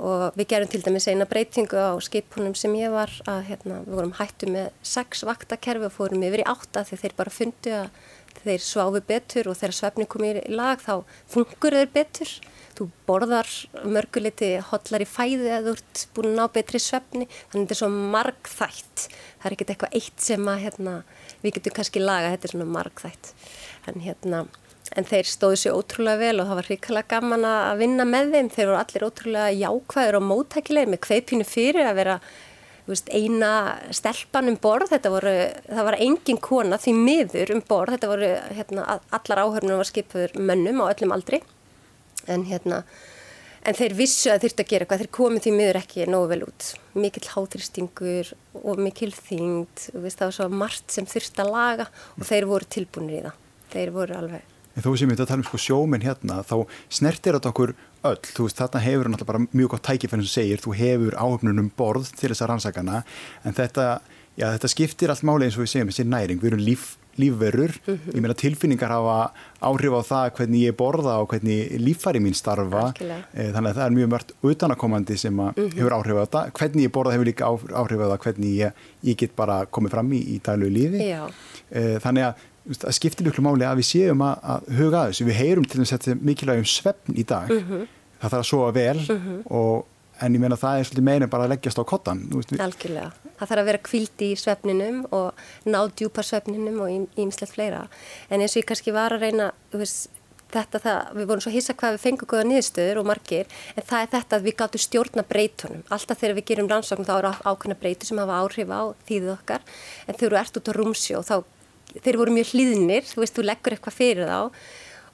Og 0.00 0.34
við 0.34 0.48
gerum 0.50 0.70
til 0.72 0.80
dæmis 0.82 1.06
eina 1.06 1.26
breytingu 1.30 1.78
á 1.78 1.94
skipunum 2.02 2.56
sem 2.58 2.72
ég 2.80 2.90
var 2.90 3.12
að, 3.30 3.44
hérna, 3.50 3.82
við 3.84 3.98
vorum 4.00 4.16
hættu 4.16 4.48
með 4.50 4.72
sex 4.82 5.22
vaktakerfi 5.28 5.86
og 5.86 5.94
fórum 5.94 6.24
yfir 6.26 6.42
í 6.42 6.48
átta 6.50 6.82
þegar 6.88 7.02
þeir 7.04 7.14
bara 7.20 7.34
fundu 7.36 7.76
að 7.76 8.00
þeir 8.42 8.64
sváfu 8.64 9.04
betur 9.06 9.50
og 9.50 9.58
þegar 9.60 9.76
svefnin 9.78 10.10
kom 10.10 10.26
í 10.26 10.34
lag 10.52 10.82
þá 10.82 11.04
fungur 11.30 11.78
þeir 11.78 11.94
betur. 11.94 12.34
Þú 12.74 12.88
borðar 13.06 13.46
mörguliti 13.86 14.48
hotlar 14.70 15.04
í 15.04 15.06
fæði 15.06 15.46
eða 15.46 15.60
þú 15.68 15.74
ert 15.76 16.00
búin 16.16 16.32
að 16.32 16.40
ná 16.40 16.48
betri 16.56 16.80
svefni, 16.82 17.28
þannig 17.30 17.52
að 17.54 17.60
þetta 17.60 17.74
er 17.76 17.80
svo 17.80 17.90
margþætt. 18.16 19.04
Það 19.38 19.46
er 19.46 19.54
ekkert 19.54 19.70
eitthvað 19.74 19.94
eitt 20.00 20.24
sem 20.26 20.50
að, 20.50 20.58
hérna, 20.64 20.94
við 21.44 21.54
getum 21.58 21.76
kannski 21.76 22.02
laga, 22.02 22.32
þetta 22.34 22.48
er 22.48 22.54
svona 22.56 22.70
margþætt 22.74 23.30
en 23.90 24.00
hérna, 24.04 24.40
en 24.96 25.08
þeir 25.08 25.28
stóðu 25.28 25.60
sér 25.60 25.76
ótrúlega 25.76 26.20
vel 26.20 26.40
og 26.40 26.48
það 26.48 26.58
var 26.60 26.68
hrikalega 26.70 27.10
gaman 27.14 27.46
að 27.48 27.82
vinna 27.82 28.08
með 28.08 28.34
þeim, 28.34 28.50
þeir 28.56 28.70
voru 28.70 28.80
allir 28.80 29.06
ótrúlega 29.08 29.54
jákvæður 29.60 30.18
og 30.18 30.26
móttækilegir 30.30 30.92
með 30.92 31.02
kveipinu 31.06 31.48
fyrir 31.48 31.88
að 31.88 31.98
vera 32.00 32.18
veist, 32.86 33.08
eina 33.08 33.50
stelpan 33.94 34.50
um 34.52 34.58
borð, 34.60 34.90
þetta 34.92 35.12
voru 35.14 35.34
það 35.70 35.88
var 35.88 35.98
engin 36.04 36.40
kona 36.42 36.78
því 36.80 36.94
miður 36.98 37.54
um 37.56 37.64
borð, 37.68 37.96
þetta 37.96 38.12
voru 38.12 38.30
hérna, 38.58 38.86
allar 39.18 39.44
áhörnum 39.46 39.80
var 39.80 39.88
skipuður 39.88 40.36
mönnum 40.38 40.84
á 40.84 40.92
öllum 40.92 41.16
aldri 41.16 41.40
en 42.28 42.46
hérna 42.48 42.82
en 43.64 43.76
þeir 43.76 43.94
vissu 43.96 44.32
að 44.32 44.44
þurft 44.44 44.62
að 44.62 44.70
gera 44.70 44.84
eitthvað, 44.84 45.02
þeir 45.02 45.12
komið 45.18 45.44
því 45.44 45.52
miður 45.56 45.78
ekki 45.80 46.08
nógu 46.10 46.30
vel 46.32 46.40
út. 46.46 46.70
Mikil 47.00 47.22
hátrýstingur 47.32 48.32
og 48.60 48.82
mikil 48.82 49.10
þyngd, 49.16 49.86
það 49.94 50.24
var 50.26 50.36
svo 50.36 50.48
margt 50.52 50.94
sem 50.94 51.08
þurft 51.08 51.40
að 51.40 51.52
laga 51.54 51.88
og 52.18 52.26
þeir 52.28 52.48
voru 52.50 52.68
tilbúinir 52.76 53.16
í 53.16 53.22
það. 53.24 53.38
Þeir 53.74 53.94
voru 53.94 54.18
alveg. 54.18 54.52
En 54.74 54.84
þó 54.84 54.90
sem 54.98 55.08
við 55.08 55.16
þetta 55.16 55.30
talum 55.30 55.46
sko 55.46 55.60
sjóminn 55.62 56.04
hérna, 56.04 56.42
þá 56.46 56.56
snertir 56.92 57.38
þetta 57.38 57.52
okkur 57.54 57.74
öll. 58.04 58.20
Þú 58.34 58.48
veist, 58.48 58.58
þarna 58.60 58.82
hefur 58.84 59.10
náttúrulega 59.10 59.30
bara 59.32 59.46
mjög 59.52 59.70
gott 59.74 59.86
tækifenn 59.88 60.24
sem 60.24 60.32
segir, 60.42 60.62
þú 60.62 60.74
hefur 60.78 61.16
áhöfnunum 61.20 61.70
borð 61.78 62.10
til 62.18 62.30
þess 62.30 62.44
að 62.44 62.52
rannsakana, 62.52 63.04
en 63.44 63.56
þetta, 63.56 63.88
já, 64.36 64.46
þetta 64.50 64.72
skiptir 64.74 65.14
allt 65.14 65.24
máli 65.26 65.48
eins 65.48 65.58
og 65.58 65.64
við 65.64 65.72
segjum, 65.74 65.90
þessi 65.92 66.06
næring, 66.10 66.42
við 66.42 66.52
erum 66.52 66.68
líf 66.68 66.92
lífverur, 67.16 67.70
-hmm. 67.86 68.14
ég 68.14 68.20
meina 68.20 68.34
tilfinningar 68.34 68.90
hafa 68.90 69.32
áhrif 69.62 69.92
á 69.94 70.02
það 70.02 70.30
hvernig 70.36 70.60
ég 70.66 70.76
borða 70.76 71.18
og 71.22 71.28
hvernig 71.28 71.78
líffæri 71.78 72.20
mín 72.20 72.34
starfa. 72.34 72.92
Eh, 73.32 73.52
þannig 73.52 73.70
að 73.70 73.76
það 73.76 73.86
er 73.86 73.96
mjög 73.98 74.08
mörgt 74.10 74.32
utanakomandi 74.42 75.16
sem 75.16 75.34
mm 75.34 75.52
-hmm. 75.54 75.74
hefur 75.74 75.92
áhrif 75.92 76.16
á 76.18 76.24
þetta 76.26 76.50
hvernig 76.50 76.84
ég 76.84 76.92
borða 76.92 77.12
hefur 77.12 77.24
líka 77.24 77.44
áhrif 77.74 78.00
á 78.00 78.06
það 78.10 78.18
hvernig 78.18 78.50
ég, 78.58 78.72
ég 79.04 79.16
get 79.16 79.36
bara 79.36 79.66
komið 79.66 79.90
fram 79.90 80.12
í, 80.12 80.20
í 80.34 80.40
dælu 80.42 80.68
lífi 80.68 80.98
Já. 80.98 81.30
Eh, 81.70 81.98
þannig 82.00 82.24
að 82.24 82.34
það 82.72 82.96
skiptir 82.96 83.26
mjög 83.28 83.40
máli 83.44 83.66
að 83.68 83.80
við 83.80 83.88
séum 83.90 84.22
að, 84.24 84.36
að 84.54 84.70
huga 84.78 85.00
að 85.00 85.10
þessu, 85.10 85.26
við 85.28 85.40
heyrum 85.40 85.66
til 85.68 85.80
þess 85.80 85.92
að 85.92 85.98
þetta 85.98 86.14
er 86.14 86.22
mikilvæg 86.30 86.62
um 86.62 86.70
svefn 86.74 87.18
í 87.18 87.26
dag 87.28 87.50
mm 87.50 87.66
-hmm. 87.68 87.90
það 88.20 88.30
þarf 88.30 88.40
að 88.40 88.48
sofa 88.50 88.70
vel 88.78 89.00
mhm. 89.02 89.42
og 89.44 89.84
en 90.22 90.34
ég 90.34 90.40
meina 90.40 90.56
það 90.56 90.78
er 90.78 90.84
svolítið 90.88 91.08
meira 91.10 91.26
bara 91.26 91.44
að 91.44 91.52
leggjast 91.54 91.78
á 91.82 91.84
kottan 91.84 92.20
Algjörlega, 92.32 93.10
það 93.38 93.48
þarf 93.48 93.60
að 93.60 93.70
vera 93.70 93.84
kvilt 93.88 94.22
í 94.22 94.30
svefninum 94.38 95.06
og 95.10 95.32
ná 95.66 95.80
djúpa 95.90 96.22
svefninum 96.22 96.80
og 96.80 97.08
ímslegt 97.18 97.52
fleira 97.52 97.88
en 98.30 98.40
eins 98.40 98.54
og 98.54 98.62
ég 98.62 98.68
kannski 98.68 98.94
var 98.94 99.12
að 99.12 99.26
reyna 99.26 99.50
veist, 99.72 100.08
þetta 100.54 100.80
það, 100.82 101.00
við 101.18 101.28
vorum 101.30 101.44
svo 101.44 101.52
hissa 101.54 101.74
hvað 101.78 101.96
við 101.96 102.02
fengum 102.04 102.30
góða 102.30 102.46
niðurstöður 102.48 103.00
og 103.00 103.08
margir, 103.08 103.50
en 103.74 103.86
það 103.88 104.04
er 104.04 104.10
þetta 104.14 104.38
að 104.38 104.46
við 104.46 104.56
gáttum 104.60 104.84
stjórna 104.84 105.24
breytunum. 105.30 105.82
Alltaf 105.94 106.20
þegar 106.20 106.36
við 106.38 106.48
gerum 106.50 106.70
rannsókn 106.70 107.08
þá 107.08 107.14
eru 107.16 107.32
ákveðna 107.42 107.78
breytu 107.80 108.08
sem 108.08 108.20
hafa 108.22 108.40
áhrif 108.42 108.70
á 108.70 108.82
þýðið 109.08 109.32
okkar, 109.34 109.66
en 110.06 110.18
þau 110.18 110.26
eru 110.28 110.40
ert 110.40 110.60
út 110.60 110.70
á 110.70 110.72
rúmsjó 110.78 111.20
og 111.20 111.28
þá, 111.28 111.36
þeir 112.00 112.18
voru 112.20 112.34
mjög 112.34 112.54
hlýðnir, 112.54 113.06
þú 113.08 113.22
veist, 113.22 113.36
þú 113.36 113.46
leggur 113.48 113.76
eitthvað 113.76 113.98
fyrir 113.98 114.30
þá 114.30 114.40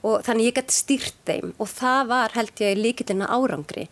og 0.01 0.25
þannig 0.25 0.47
ég 0.49 0.57
gæti 0.57 0.73
stýrt 0.73 1.19
þeim 1.29 1.53
og 1.61 1.69
það 1.69 2.01
var 2.09 2.33
held 2.33 2.63
ég 2.63 2.79
líkillina 2.79 3.29
árangri. 3.29 3.85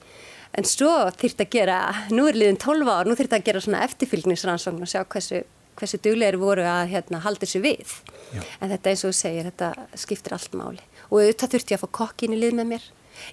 En 0.58 0.66
svo 0.66 0.90
þýrt 1.14 1.44
að 1.46 1.52
gera, 1.54 1.80
nú 2.10 2.26
er 2.26 2.38
liðin 2.40 2.58
12 2.58 2.90
ár, 2.90 3.06
nú 3.06 3.14
þýrt 3.18 3.36
að 3.38 3.46
gera 3.46 3.62
svona 3.62 3.84
eftirfylgnisrannsókn 3.86 4.82
og 4.82 4.90
sjá 4.90 5.04
hversu 5.06 5.44
hversu 5.80 6.00
duglegur 6.04 6.40
voru 6.42 6.66
að 6.68 6.94
hérna, 6.94 7.22
halda 7.24 7.46
þessu 7.46 7.62
við. 7.64 7.96
Já. 8.34 8.42
En 8.60 8.72
þetta 8.74 8.92
eins 8.92 9.04
og 9.06 9.14
þú 9.14 9.20
segir, 9.20 9.50
þetta 9.50 10.00
skiptir 10.00 10.36
allt 10.36 10.56
máli. 10.60 10.82
Og 11.10 11.22
auðvitað 11.22 11.56
þurfti 11.56 11.76
ég 11.76 11.80
að 11.80 11.86
fá 11.86 11.98
kokkin 12.02 12.36
í 12.36 12.40
lið 12.40 12.58
með 12.60 12.72
mér. 12.74 12.88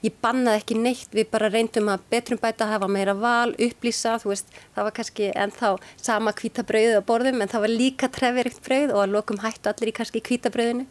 Ég 0.05 0.17
bannaði 0.23 0.63
ekki 0.63 0.79
neitt, 0.81 1.13
við 1.15 1.29
bara 1.33 1.51
reyndum 1.53 1.91
að 1.93 2.05
betrum 2.13 2.41
bæta, 2.43 2.69
hafa 2.71 2.89
meira 2.91 3.15
val, 3.19 3.55
upplýsa, 3.55 4.17
þú 4.23 4.33
veist, 4.33 4.51
það 4.77 4.89
var 4.89 4.97
kannski 4.99 5.31
ennþá 5.35 5.73
sama 5.95 6.35
kvítabrauðið 6.37 7.01
á 7.01 7.09
borðum, 7.09 7.41
en 7.43 7.53
það 7.53 7.65
var 7.67 7.75
líka 7.75 8.11
trefjarikt 8.13 8.63
brauð 8.67 8.95
og 8.97 9.03
að 9.05 9.17
lokum 9.17 9.41
hættu 9.45 9.73
allir 9.73 9.93
í 9.93 9.97
kannski 9.97 10.25
kvítabrauðinu. 10.27 10.87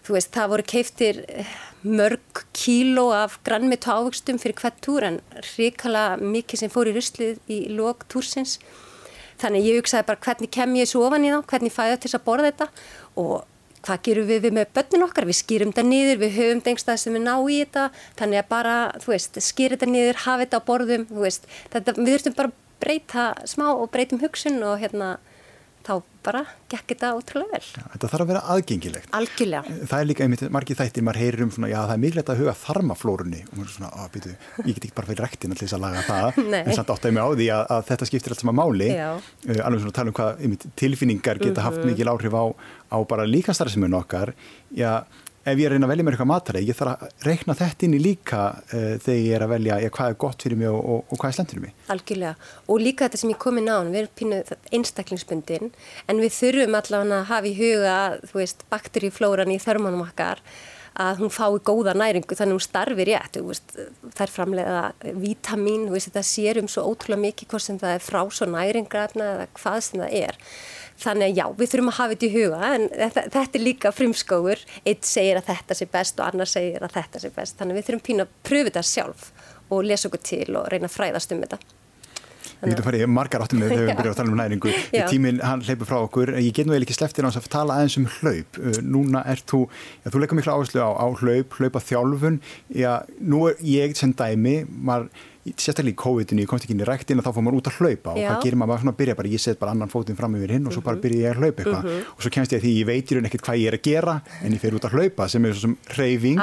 Þú 0.00 0.16
veist, 0.16 0.30
það 0.32 0.52
voru 0.54 0.64
keiftir 0.72 1.18
eh, 1.28 1.56
mörg 1.84 2.44
kíló 2.56 3.10
af 3.12 3.36
grannmitt 3.44 3.84
ávöxtum 3.84 4.40
fyrir 4.40 4.56
hvert 4.62 4.78
túr, 4.84 5.04
en 5.06 5.20
ríkala 5.56 6.14
mikið 6.20 6.64
sem 6.64 6.72
fór 6.72 6.88
í 6.88 6.94
ruslið 6.96 7.42
í 7.52 7.66
lók 7.76 8.06
túrsins. 8.08 8.58
Þannig 9.40 9.68
ég 9.68 9.80
hugsaði 9.80 10.08
bara 10.08 10.20
hvernig 10.24 10.52
kem 10.52 10.74
ég 10.76 10.88
svo 10.88 11.04
ofan 11.06 11.24
í 11.24 11.32
þá, 11.32 11.40
hvernig 11.52 11.72
fæði 11.72 11.94
það 11.94 12.02
til 12.04 12.12
að 12.16 12.26
borða 12.26 12.50
þetta? 12.50 12.66
Og 13.20 13.36
hvað 13.86 14.02
gerum 14.06 14.28
við, 14.28 14.42
við 14.46 14.56
með 14.58 14.72
börnin 14.76 15.06
okkar, 15.06 15.28
við 15.28 15.38
skýrum 15.40 15.72
þetta 15.72 15.86
niður, 15.88 16.20
við 16.20 16.34
höfum 16.38 16.64
dengstað 16.66 17.00
sem 17.02 17.16
við 17.16 17.24
ná 17.26 17.34
í 17.40 17.60
þetta, 17.62 17.86
þannig 18.20 18.42
að 18.42 18.50
bara, 18.50 18.74
þú 19.00 19.14
veist, 19.14 19.40
skýra 19.46 19.76
þetta 19.76 19.90
niður, 19.90 20.20
hafa 20.26 20.44
þetta 20.44 20.60
á 20.60 20.68
borðum, 20.68 21.06
þú 21.10 21.24
veist, 21.24 21.48
þetta, 21.72 21.96
við 21.96 22.12
þurftum 22.14 22.36
bara 22.40 22.54
breyta 22.80 23.26
smá 23.48 23.66
og 23.72 23.90
breytum 23.92 24.20
hugsun 24.22 24.62
og 24.64 24.80
hérna 24.80 25.14
þá 25.86 25.92
bara 26.20 26.40
gekk 26.68 26.92
þetta 26.92 27.10
ótrúlega 27.16 27.54
vel. 27.54 27.66
Já, 27.72 27.84
þetta 27.94 28.08
þarf 28.12 28.24
að 28.24 28.30
vera 28.30 28.40
aðgengilegt. 28.54 29.08
Algjörlega. 29.16 29.76
Það 29.88 30.02
er 30.02 30.08
líka 30.10 30.24
einmitt 30.26 30.42
margið 30.52 30.80
þættir, 30.80 31.04
maður 31.06 31.20
heyrir 31.22 31.44
um 31.46 31.52
svona, 31.54 31.70
já 31.70 31.78
það 31.78 31.94
er 31.94 32.02
mikilvægt 32.02 32.32
að 32.34 32.42
huga 32.42 32.54
þarmaflórunni 32.60 33.40
og 33.46 33.54
maður 33.54 33.70
er 33.70 33.76
svona, 33.76 33.92
að 34.02 34.10
býtu, 34.16 34.34
ég 34.66 34.68
get 34.76 34.86
ekki 34.88 34.98
bara 34.98 35.10
fyrir 35.10 35.24
rektin 35.24 35.54
allir 35.54 35.64
þess 35.64 35.78
að 35.78 35.84
laga 35.86 36.04
það, 36.10 36.42
en 36.60 36.76
samt 36.76 36.92
átt 36.92 37.08
að 37.08 37.10
ég 37.10 37.16
mig 37.16 37.24
á 37.24 37.30
því 37.40 37.48
að, 37.56 37.64
að 37.76 37.88
þetta 37.88 38.10
skiptir 38.10 38.34
allt 38.34 38.44
sama 38.44 38.56
máli, 38.60 38.90
uh, 38.92 39.32
alveg 39.64 39.80
svona 39.80 39.94
að 39.94 39.98
tala 40.02 40.12
um 40.12 40.18
hvað 40.20 40.44
einmitt, 40.44 40.68
tilfinningar 40.82 41.40
geta 41.40 41.64
haft 41.64 41.80
mhm. 41.80 41.94
mikil 41.94 42.12
áhrif 42.12 42.36
á, 42.36 42.44
á 42.92 42.98
bara 43.08 43.28
líkastarðsuminn 43.30 43.98
okkar, 44.02 44.34
já 44.76 44.92
ef 45.40 45.56
ég 45.56 45.64
er 45.64 45.72
að 45.72 45.76
reyna 45.76 45.88
að 45.88 45.92
velja 45.94 46.06
mér 46.06 46.16
eitthvað 46.16 46.30
matari, 46.30 46.62
ég 46.68 46.76
þarf 46.76 47.04
að 47.04 47.26
reikna 47.26 47.56
þetta 47.56 47.86
inn 47.86 47.96
í 47.96 48.00
líka 48.04 48.40
uh, 48.54 48.96
þegar 49.00 49.20
ég 49.20 49.36
er 49.36 49.44
að 49.44 49.52
velja 49.54 49.78
ja, 49.84 49.92
hvað 49.96 50.12
er 50.12 50.18
gott 50.24 50.44
fyrir 50.46 50.60
mig 50.60 50.72
og, 50.72 50.80
og, 50.80 51.04
og 51.06 51.20
hvað 51.20 51.30
er 51.30 51.38
slemt 51.38 51.54
fyrir 51.54 51.64
mig. 51.66 51.76
Algjörlega 51.94 52.50
og 52.66 52.82
líka 52.84 53.06
þetta 53.06 53.22
sem 53.22 53.32
ég 53.32 53.40
komi 53.46 53.64
ná, 53.64 53.76
við 53.86 54.02
erum 54.02 54.18
pínuð 54.20 54.52
einstaklingsbundin 54.80 55.72
en 56.10 56.20
við 56.20 56.36
þurfum 56.36 56.76
allavega 56.82 57.22
að 57.22 57.30
hafa 57.32 57.50
í 57.50 57.54
huga, 57.60 57.96
þú 58.26 58.42
veist, 58.42 58.66
bakteríflóran 58.74 59.54
í 59.54 59.62
þörmanum 59.62 60.04
okkar 60.08 60.44
að 61.00 61.22
hún 61.22 61.32
fái 61.32 61.60
góða 61.64 61.94
næringu 61.94 62.34
þannig 62.34 62.54
að 62.54 62.58
hún 62.58 62.64
starfi 62.64 63.06
rétt 63.08 63.38
veist, 63.46 63.74
það 64.10 64.24
er 64.24 64.32
framlega 64.34 64.80
vítamin 65.22 65.88
veist, 65.92 66.10
það 66.14 66.26
sérum 66.28 66.68
svo 66.70 66.88
ótrúlega 66.90 67.24
mikið 67.28 67.52
hvort 67.52 67.66
sem 67.66 67.78
það 67.80 67.96
er 67.96 68.04
frá 68.04 68.20
svo 68.34 68.48
næringrafna 68.50 69.28
eða 69.36 69.48
hvað 69.60 69.80
sem 69.86 70.02
það 70.02 70.16
er 70.24 70.40
Þannig 71.00 71.30
að 71.30 71.38
já, 71.38 71.44
við 71.56 71.72
þurfum 71.72 71.90
að 71.90 71.98
hafa 71.98 72.14
þetta 72.14 72.26
í 72.26 72.32
huga 72.34 72.70
en 72.74 72.86
þetta, 72.92 73.42
er 73.46 73.64
líka 73.64 73.92
frimskóður, 73.96 74.64
eitt 74.84 75.08
segir 75.08 75.40
að 75.40 75.48
þetta 75.48 75.76
sé 75.78 75.88
best 75.90 76.20
og 76.20 76.26
annar 76.28 76.50
segir 76.50 76.84
að 76.84 76.96
þetta 76.98 77.22
sé 77.22 77.32
best. 77.34 77.56
Þannig 77.60 77.76
að 77.76 77.80
við 77.80 77.86
þurfum 77.88 78.06
pínu 78.08 78.26
að 78.26 78.34
pröfu 78.44 78.70
þetta 78.70 78.86
sjálf 78.90 79.28
og 79.70 79.84
lesa 79.86 80.10
okkur 80.10 80.24
til 80.28 80.48
og 80.60 80.68
reyna 80.68 80.90
að 80.90 80.96
fræðast 80.98 81.32
um 81.32 81.44
þetta. 81.44 81.60
Við 82.60 82.74
getum 82.74 82.84
farið 82.84 83.06
margar 83.08 83.42
áttum 83.44 83.60
með 83.62 83.70
þegar 83.72 83.86
við 83.86 83.98
byrjum 83.98 84.12
að 84.12 84.18
tala 84.18 84.30
um 84.30 84.38
næringu. 84.40 84.72
Tíminn 85.08 85.38
hann 85.44 85.62
hleypur 85.64 85.88
frá 85.88 85.96
okkur. 86.02 86.32
Ég 86.36 86.52
get 86.56 86.68
nú 86.68 86.74
eða 86.76 86.84
ekki 86.84 86.96
sleftir 86.98 87.24
á 87.24 87.28
þess 87.30 87.40
að 87.40 87.52
tala 87.54 87.78
aðeins 87.78 87.96
um 87.96 88.08
hlaup. 88.18 88.58
Uh, 88.60 88.80
núna 88.84 89.22
er 89.32 89.40
þú, 89.48 89.62
já, 90.04 90.10
þú 90.12 90.20
leikur 90.20 90.40
miklu 90.40 90.52
áherslu 90.52 90.84
á, 90.84 90.90
á 90.92 91.06
hlaup, 91.08 91.56
hlaupa 91.56 91.80
þjálfun. 91.86 92.36
Já, 92.76 92.90
nú 93.24 93.46
er 93.48 93.62
ég 93.64 93.96
sem 93.96 94.12
dæmi, 94.16 94.58
maður 94.68 95.08
sérstaklega 95.48 95.94
í 95.94 95.98
COVID-19, 96.00 96.42
ég 96.42 96.48
komst 96.50 96.66
ekki 96.66 96.74
inn 96.76 96.82
í 96.82 96.86
ræktin 96.88 97.22
þá 97.24 97.30
fór 97.32 97.44
maður 97.46 97.60
út 97.60 97.68
að 97.70 97.78
hlaupa 97.80 98.12
og 98.12 98.18
hvað 98.20 98.42
gerir 98.44 98.58
maður 98.60 98.70
maður 98.70 98.82
svona 98.82 98.92
að 98.92 98.98
byrja 99.00 99.14
bara, 99.20 99.30
ég 99.32 99.40
set 99.40 99.60
bara 99.60 99.72
annan 99.72 99.92
fótinn 99.92 100.18
fram 100.18 100.34
yfir 100.36 100.52
hinn 100.56 100.66
og 100.68 100.74
svo 100.76 100.82
bara 100.84 100.98
mhm. 100.98 101.04
byrja 101.06 101.20
ég 101.20 101.30
að 101.30 101.40
hlaupa 101.40 101.62
eitthvað 101.62 101.78
uh 101.78 101.88
mhm. 101.88 102.00
-huh. 102.00 102.16
og 102.16 102.24
svo 102.24 102.32
kemst 102.34 102.52
ég 102.52 102.60
að 102.60 102.64
því 102.66 102.72
ég 102.76 102.88
veit 102.90 103.10
í 103.10 103.16
raun 103.16 103.28
ekkert 103.30 103.44
hvað 103.46 103.60
ég 103.60 103.70
er 103.70 103.76
að 103.78 103.86
gera 103.88 104.16
en 104.44 104.52
ég 104.52 104.60
fer 104.60 104.76
út 104.76 104.84
að 104.84 104.94
hlaupa 104.96 105.28
sem 105.28 105.44
er 105.44 105.54
svona 105.54 105.76
reyfing 105.96 106.38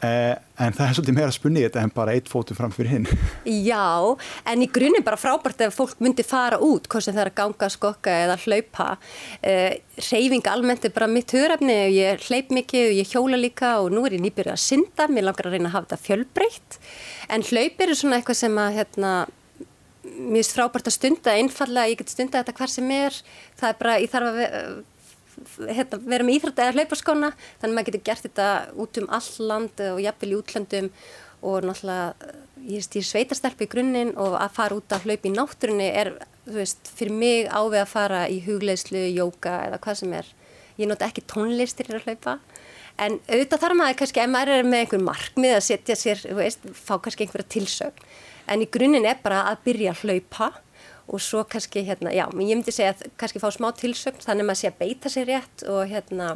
eh, 0.00 0.34
en 0.60 0.74
það 0.76 0.84
er 0.86 0.96
svolítið 0.96 1.16
meira 1.16 1.34
spunnið 1.34 1.66
þetta 1.66 1.82
en 1.84 1.92
bara 1.94 2.14
eitt 2.16 2.28
fótinn 2.30 2.58
fram 2.58 2.74
fyrir 2.74 2.92
hinn. 2.92 3.06
Já, 3.70 4.16
en 4.52 4.64
í 4.64 4.68
grunnum 4.72 5.04
bara 5.06 5.18
frábært 5.20 5.64
ef 5.64 5.76
fólk 5.78 6.02
myndi 6.04 6.24
fara 6.26 6.60
út, 6.60 6.88
hvort 6.90 7.06
sem 7.06 7.16
það 7.16 7.24
er 7.24 7.32
að 7.32 7.38
ganga, 7.40 7.70
skokka 7.72 8.16
eða 8.26 8.36
hlaupa. 8.44 8.88
Eh, 9.40 9.80
reyfing 10.10 10.52
almennt 10.52 10.86
er 10.86 10.94
bara 10.96 11.10
mitt 11.10 11.32
hörafni 11.36 11.78
ég 11.96 12.28
hleyp 12.28 12.52
mikið 12.54 12.86
og 12.90 13.00
ég 13.00 13.12
hjóla 13.14 13.40
líka 13.40 13.74
og 13.80 13.90
nú 13.94 14.04
er 14.06 14.18
ég 14.18 14.24
nýbyrjað 14.24 14.58
að 14.58 14.64
synda, 14.66 15.08
mér 15.08 15.28
langar 15.30 15.50
að 15.50 15.56
reyna 15.56 15.70
að 15.72 15.76
hafa 15.78 15.90
þetta 15.90 16.06
fjölbreytt. 16.06 16.80
En 17.30 17.46
hlaup 17.50 17.84
eru 17.86 17.98
svona 17.98 18.20
eitthvað 18.20 18.40
sem 18.44 18.60
að, 18.60 18.76
hérna, 18.78 19.16
mér 20.04 20.40
finnst 20.40 20.56
frábært 20.56 20.88
að 20.90 20.96
stunda, 20.96 21.36
einfallega, 21.40 21.92
ég 21.92 22.00
get 22.00 22.12
stunda 22.12 22.40
þetta 22.40 22.56
hver 22.60 22.72
sem 22.72 22.96
er, 22.96 23.20
það 23.60 23.72
er 23.72 23.84
bara, 23.84 23.98
ég 24.00 24.12
þarf 24.12 24.30
að 24.30 24.80
hérna, 25.68 26.00
vera 26.04 26.26
með 26.26 26.38
íþrætt 26.38 26.62
eða 26.64 26.76
hlaupaskóna, 26.76 27.32
þannig 27.60 27.70
að 27.70 27.76
maður 27.78 27.88
getur 27.90 28.06
gert 28.08 28.26
þetta 28.26 28.48
út 28.84 29.00
um 29.00 29.10
all 29.18 29.30
land 29.50 29.84
og 29.86 30.00
jafnvel 30.04 30.30
í 30.30 30.38
útlöndum 30.38 30.90
og 31.40 31.64
náttúrulega, 31.64 32.34
veist, 32.60 32.96
ég 32.96 33.04
er 33.04 33.08
sveitastelp 33.08 33.62
í 33.64 33.70
grunninn 33.72 34.12
og 34.20 34.36
að 34.36 34.56
fara 34.58 34.76
út 34.76 34.92
að 34.92 35.06
hlaupa 35.08 35.30
í 35.30 35.34
náttúrunni 35.34 35.88
er, 36.02 36.12
þú 36.48 36.58
veist, 36.58 36.92
fyrir 36.98 37.16
mig 37.16 37.48
áveg 37.48 37.80
að 37.84 37.92
fara 37.94 38.26
í 38.28 38.40
hugleislu, 38.44 39.06
jóka 39.16 39.56
eða 39.68 39.80
hvað 39.80 40.02
sem 40.02 40.18
er. 40.20 40.28
Ég 40.80 40.88
nota 40.88 41.08
ekki 41.08 41.24
tónlistir 41.28 41.88
í 41.88 41.96
að 41.96 42.08
hlaupa 42.08 42.38
en 43.00 43.16
auðvitað 43.30 43.62
þarf 43.62 43.78
maður 43.78 43.98
kannski, 44.00 44.20
ef 44.20 44.32
maður 44.32 44.54
er 44.58 44.66
með 44.68 44.82
einhver 44.84 45.04
markmið 45.04 45.54
að 45.56 45.66
setja 45.66 45.96
sér, 45.96 46.20
þú 46.24 46.36
veist, 46.36 46.66
fá 46.76 46.94
kannski 47.00 47.24
einhverja 47.24 47.52
tilsögn, 47.54 48.08
en 48.50 48.64
í 48.64 48.68
grunninn 48.72 49.08
er 49.08 49.20
bara 49.24 49.46
að 49.48 49.62
byrja 49.68 49.94
að 49.94 50.02
hlaupa 50.04 50.50
og 51.10 51.22
svo 51.22 51.42
kannski, 51.50 51.82
hérna, 51.86 52.12
já, 52.14 52.24
ég 52.30 52.38
myndi 52.38 52.74
segja 52.74 52.94
að 52.94 53.08
kannski 53.18 53.42
fá 53.42 53.48
smá 53.54 53.70
tilsögn, 53.74 54.22
þannig 54.22 54.44
að 54.44 54.48
maður 54.50 54.60
sé 54.60 54.70
að 54.70 54.78
beita 54.78 55.12
sér 55.12 55.28
rétt 55.30 55.64
og 55.66 55.82
hérna 55.90 56.28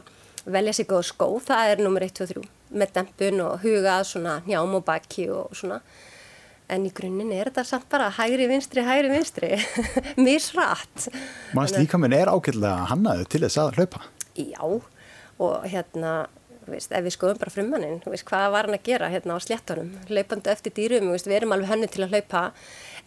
velja 0.45 0.75
sér 0.77 0.89
góð 0.91 1.07
skó, 1.13 1.29
það 1.47 1.73
er 1.73 1.83
nummer 1.85 2.05
1, 2.05 2.17
2, 2.19 2.27
3 2.35 2.45
með 2.75 2.97
dempun 2.97 3.45
og 3.45 3.63
huga 3.63 4.01
að 4.01 4.09
svona 4.11 4.35
njám 4.49 4.77
og 4.79 4.85
baki 4.87 5.29
og 5.33 5.55
svona. 5.57 5.81
En 6.75 6.87
í 6.89 6.93
grunninn 6.97 7.33
er 7.37 7.51
þetta 7.51 7.65
samt 7.69 7.91
bara 7.93 8.09
hægri 8.17 8.49
vinstri, 8.49 8.83
hægri 8.87 9.11
vinstri. 9.13 9.51
Misrætt. 10.25 11.11
Mannst 11.57 11.77
líka 11.79 12.01
minn 12.01 12.17
er 12.17 12.33
ákveðlega 12.33 12.89
hannaðu 12.91 13.29
til 13.31 13.43
þess 13.45 13.61
að 13.61 13.79
hlaupa? 13.79 14.07
Já, 14.35 14.65
og 14.65 15.69
hérna 15.71 16.25
Veist, 16.65 16.95
ef 16.97 17.03
við 17.05 17.13
skoðum 17.13 17.41
bara 17.43 17.53
frummannin, 17.53 17.99
hvað 18.01 18.45
var 18.55 18.65
hann 18.65 18.77
að 18.79 18.87
gera 18.87 19.11
hérna 19.13 19.35
á 19.37 19.45
sléttunum, 19.45 19.91
hlaupandi 20.09 20.49
eftir 20.49 20.73
dýrum, 20.73 21.11
veist, 21.13 21.27
við 21.29 21.43
erum 21.43 21.53
alveg 21.53 21.69
hönnu 21.69 21.89
til 21.93 22.07
að 22.07 22.15
hlaupa 22.15 22.45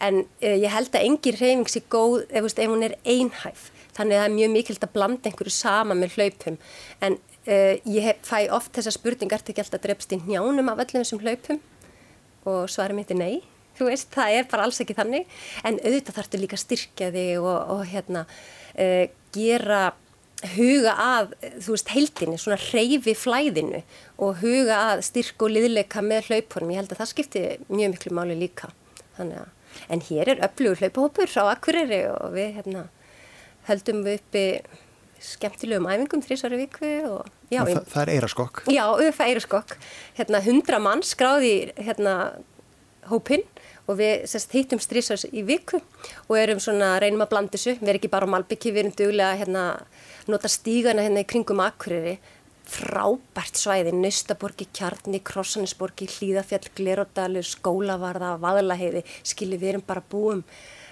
en 0.04 0.22
uh, 0.24 0.54
ég 0.54 0.70
held 0.72 0.94
að 0.94 1.06
engin 1.08 1.38
reyfing 1.38 1.70
sé 1.70 1.82
góð 1.90 2.22
ef, 2.28 2.42
veist, 2.46 2.60
ef 2.62 2.70
hún 2.70 2.86
er 2.86 2.96
einhæf, 3.04 3.68
þannig 3.96 4.16
að 4.16 4.22
það 4.22 4.28
er 4.28 4.36
mjög 4.36 4.54
mikilt 4.54 4.86
að 4.86 4.94
blanda 4.94 5.30
einhverju 5.30 5.54
sama 5.54 5.98
með 5.98 6.16
hlaupum 6.16 6.58
en 7.04 7.18
uh, 7.18 7.74
ég 7.82 8.08
hef, 8.08 8.24
fæ 8.26 8.48
oft 8.56 8.74
þessa 8.78 8.94
spurningar 8.94 9.44
til 9.44 9.54
ekki 9.54 9.64
alltaf 9.64 9.84
drefst 9.84 10.16
í 10.16 10.20
njánum 10.24 10.72
af 10.72 10.82
öllum 10.84 11.04
þessum 11.04 11.22
hlaupum 11.24 11.62
og 12.48 12.66
svarum 12.72 13.00
þetta 13.02 13.18
nei, 13.18 13.40
veist, 13.78 14.10
það 14.14 14.40
er 14.40 14.50
bara 14.50 14.66
alls 14.66 14.80
ekki 14.82 14.96
þannig 14.98 15.40
en 15.66 15.80
auðvitað 15.82 16.20
þetta 16.22 16.42
líka 16.42 16.60
styrkja 16.60 17.12
þig 17.14 17.32
og, 17.42 17.56
og 17.76 17.86
hérna, 17.90 18.26
uh, 18.78 19.08
gera 19.34 19.88
huga 20.54 20.94
að, 21.02 21.32
þú 21.64 21.74
veist, 21.74 21.92
heldinni, 21.94 22.38
svona 22.38 22.58
reyfi 22.68 23.14
flæðinu 23.18 23.80
og 24.22 24.42
huga 24.42 24.78
að 24.92 25.02
styrk 25.08 25.42
og 25.42 25.54
liðleika 25.54 26.02
með 26.04 26.28
hlaupunum. 26.30 26.72
Ég 26.74 26.82
held 26.82 26.94
að 26.94 27.00
það 27.02 27.10
skipti 27.12 27.44
mjög 27.66 27.94
miklu 27.94 28.14
máli 28.14 28.36
líka. 28.38 28.70
Þannig 29.16 29.40
að, 29.42 29.48
en 29.88 30.02
hér 30.08 30.34
er 30.34 30.44
öflugur 30.48 30.82
hlaupahópur 30.82 31.32
á 31.38 31.44
Akureyri 31.52 32.02
og 32.12 32.34
við, 32.36 32.58
hérna, 32.58 32.84
höldum 33.68 34.04
við 34.06 34.20
uppi 34.20 34.44
skemmtilegum 35.22 35.88
æfingum 35.90 36.22
þrísari 36.22 36.60
viku 36.60 36.90
og, 37.08 37.30
já. 37.50 37.64
Það, 37.64 37.80
það 37.90 38.02
er 38.02 38.12
eiraskokk? 38.14 38.62
Já, 38.70 38.84
auðvitað 38.86 39.32
eiraskokk. 39.32 39.74
Hérna, 40.18 40.42
hundra 40.46 40.78
mann 40.82 41.02
skráði, 41.06 41.54
hérna, 41.78 42.14
hópinn 43.08 43.44
og 43.88 43.96
við 43.98 44.26
sérst, 44.28 44.52
hittum 44.52 44.80
strísars 44.82 45.24
í 45.32 45.42
viku 45.48 45.80
og 46.28 46.34
erum 46.38 46.60
svona, 46.62 46.96
reynum 47.02 47.24
að 47.24 47.32
blanda 47.32 47.56
þessu, 47.56 47.78
við 47.78 47.88
erum 47.88 48.00
ekki 48.02 48.12
bara 48.12 48.28
á 48.28 48.32
Malbyggi, 48.34 48.72
við 48.74 48.82
erum 48.84 48.96
duglega 48.98 49.38
hérna 49.40 49.64
nota 50.28 50.50
stígana 50.52 51.06
hérna 51.06 51.24
í 51.24 51.28
kringum 51.28 51.62
Akureyri 51.64 52.18
frábært 52.68 53.58
svæði, 53.58 53.94
Naustaborgi, 53.96 54.68
Kjarni, 54.76 55.22
Krossanisborgi, 55.24 56.08
Hlýðafjall, 56.12 56.68
Glerodalur, 56.76 57.46
Skólavarða, 57.46 58.34
Vaðalaheiði, 58.42 59.04
skilji 59.26 59.60
við 59.60 59.74
erum 59.74 59.84
bara 59.88 60.04
búum, 60.12 60.44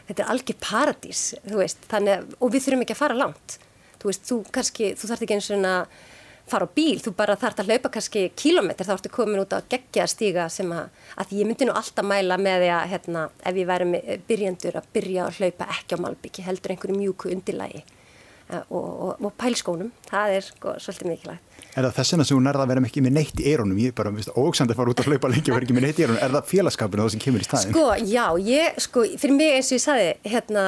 þetta 0.08 0.24
er 0.24 0.32
algjör 0.32 0.60
paradís, 0.62 1.28
þú 1.44 1.60
veist, 1.60 1.88
þannig 1.90 2.16
að, 2.16 2.36
og 2.40 2.52
við 2.54 2.66
þurfum 2.66 2.84
ekki 2.86 2.96
að 2.96 3.02
fara 3.02 3.18
langt, 3.22 3.56
þú 4.00 4.12
veist, 4.12 4.28
þú 4.28 4.38
kannski, 4.56 4.92
þú 4.96 5.10
þarf 5.10 5.26
ekki 5.26 5.36
eins 5.36 5.48
og 5.48 5.52
svona 5.52 5.74
fara 6.46 6.68
á 6.68 6.70
bíl, 6.70 7.00
þú 7.02 7.12
bara 7.18 7.36
þarf 7.38 7.60
að 7.60 7.72
hlaupa 7.72 7.90
kannski 7.96 8.28
kílometr, 8.38 8.86
þá 8.86 8.94
ertu 8.94 9.10
komin 9.12 9.42
út 9.42 9.52
á 9.52 9.60
geggja 9.66 10.06
stíga 10.10 10.46
sem 10.52 10.70
að, 10.72 10.92
að 11.18 11.34
ég 11.40 11.48
myndi 11.48 11.66
nú 11.66 11.74
alltaf 11.74 12.06
mæla 12.06 12.38
með 12.38 12.62
því 12.62 12.72
að 12.76 12.88
hérna, 12.92 13.24
ef 13.42 13.58
ég 13.58 13.70
væri 13.70 14.18
byrjandur 14.28 14.78
að 14.78 14.90
byrja 14.94 15.26
að 15.26 15.40
hlaupa 15.40 15.68
ekki 15.74 15.98
á 15.98 16.04
malbyggi, 16.04 16.46
heldur 16.46 16.74
einhverju 16.74 17.00
mjúku 17.00 17.32
undirlægi 17.34 17.82
eh, 17.82 18.05
og, 18.48 18.86
og, 18.86 19.24
og 19.24 19.32
pælskónum, 19.40 19.90
það 20.10 20.36
er 20.36 20.46
sko, 20.46 20.76
svolítið 20.82 21.10
mikilvægt. 21.12 21.42
Er 21.76 21.84
það 21.84 21.96
þess 21.98 22.14
vegna 22.14 22.24
sem 22.24 22.38
hún 22.38 22.48
er 22.48 22.56
að 22.56 22.70
vera 22.70 22.84
ekki 22.88 23.02
með 23.04 23.16
neitt 23.18 23.40
í 23.42 23.50
eironum? 23.50 23.80
Ég 23.82 23.92
er 23.92 23.96
bara 23.98 24.12
ógsand 24.40 24.72
að 24.72 24.78
fara 24.78 24.92
út 24.92 25.02
að 25.02 25.10
hlaupa 25.10 25.32
lengi 25.32 25.50
og 25.50 25.58
vera 25.58 25.66
ekki 25.66 25.76
með 25.76 25.84
neitt 25.84 25.98
í 26.00 26.06
eironum. 26.06 26.22
Er 26.24 26.32
það 26.36 26.48
félagskapinu 26.52 27.04
það 27.04 27.12
sem 27.12 27.24
kemur 27.26 27.44
í 27.44 27.48
staðin? 27.48 27.74
Sko, 27.74 27.84
já, 28.00 28.24
ég, 28.46 28.78
sko, 28.86 29.04
fyrir 29.20 29.36
mig 29.36 29.58
eins 29.58 29.72
og 29.72 29.76
ég 29.76 29.84
saði, 29.84 30.08
hérna, 30.24 30.64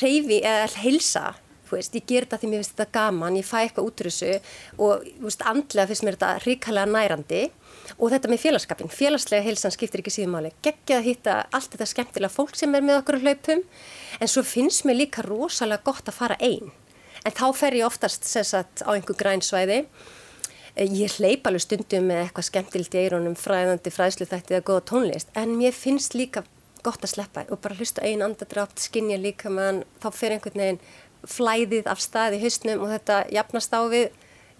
reyfi 0.00 0.40
eða 0.40 0.66
heilsa 0.80 1.28
Veist, 1.70 1.94
ég 1.94 2.06
ger 2.06 2.26
þetta 2.26 2.40
því 2.40 2.48
mér 2.50 2.62
finnst 2.62 2.72
þetta 2.74 2.94
gaman, 2.96 3.36
ég 3.38 3.46
fæ 3.46 3.56
eitthvað 3.60 3.86
út 3.86 4.02
úr 4.02 4.08
þessu 4.10 4.30
og 4.82 5.04
veist, 5.22 5.44
andlega 5.46 5.86
finnst 5.90 6.06
mér 6.06 6.16
þetta 6.16 6.30
ríkalega 6.42 6.90
nærandi 6.90 7.42
og 7.96 8.10
þetta 8.10 8.30
með 8.32 8.42
félagskapin, 8.44 8.90
félagslega 8.90 9.46
heilsan 9.46 9.74
skiptir 9.74 10.02
ekki 10.02 10.14
síðan 10.14 10.34
máli, 10.34 10.52
geggja 10.64 10.98
að 10.98 11.06
hitta 11.06 11.36
allt 11.54 11.70
þetta 11.74 11.88
skemmtilega 11.92 12.34
fólk 12.34 12.58
sem 12.58 12.74
er 12.74 12.86
með 12.86 13.00
okkur 13.04 13.20
hlaupum 13.22 13.62
en 14.18 14.32
svo 14.32 14.44
finnst 14.46 14.86
mér 14.88 14.98
líka 15.04 15.24
rosalega 15.26 15.86
gott 15.86 16.10
að 16.10 16.18
fara 16.18 16.40
einn 16.42 16.72
en 17.24 17.36
þá 17.36 17.46
fer 17.56 17.76
ég 17.80 17.88
oftast 17.88 18.26
sagt, 18.28 18.84
á 18.86 18.90
einhver 18.94 19.18
grænsvæði 19.18 19.84
ég 20.80 21.18
hleyp 21.18 21.48
alveg 21.48 21.64
stundum 21.66 22.06
með 22.08 22.24
eitthvað 22.24 22.48
skemmtilt 22.48 22.94
í 22.94 23.02
eironum 23.04 23.36
fræðandi 23.38 23.92
fræðslu 23.92 24.28
þetta 24.30 24.56
eða 24.56 24.66
góða 24.70 24.86
tónlist 24.92 25.36
en 25.36 25.56
mér 25.58 25.76
finnst 25.76 26.14
líka 26.16 26.44
gott 26.84 27.04
að 27.04 27.14
sleppa 27.14 27.44
og 27.50 27.60
bara 27.60 27.76
hlusta 27.76 28.04
einn 28.06 28.24
andadrátt, 28.24 28.80
skinja 28.80 29.18
líka 29.20 29.52
meðan 29.52 29.82
þá 30.00 30.08
fer 30.16 30.36
einhvern 30.36 30.62
veginn 30.62 30.82
flæðið 31.28 31.88
af 31.90 32.00
stað 32.00 32.38
í 32.38 32.42
hausnum 32.44 32.84
og 32.84 32.92
þetta 32.94 33.20
jafnast 33.34 33.74
á 33.76 33.80
við, 33.92 34.06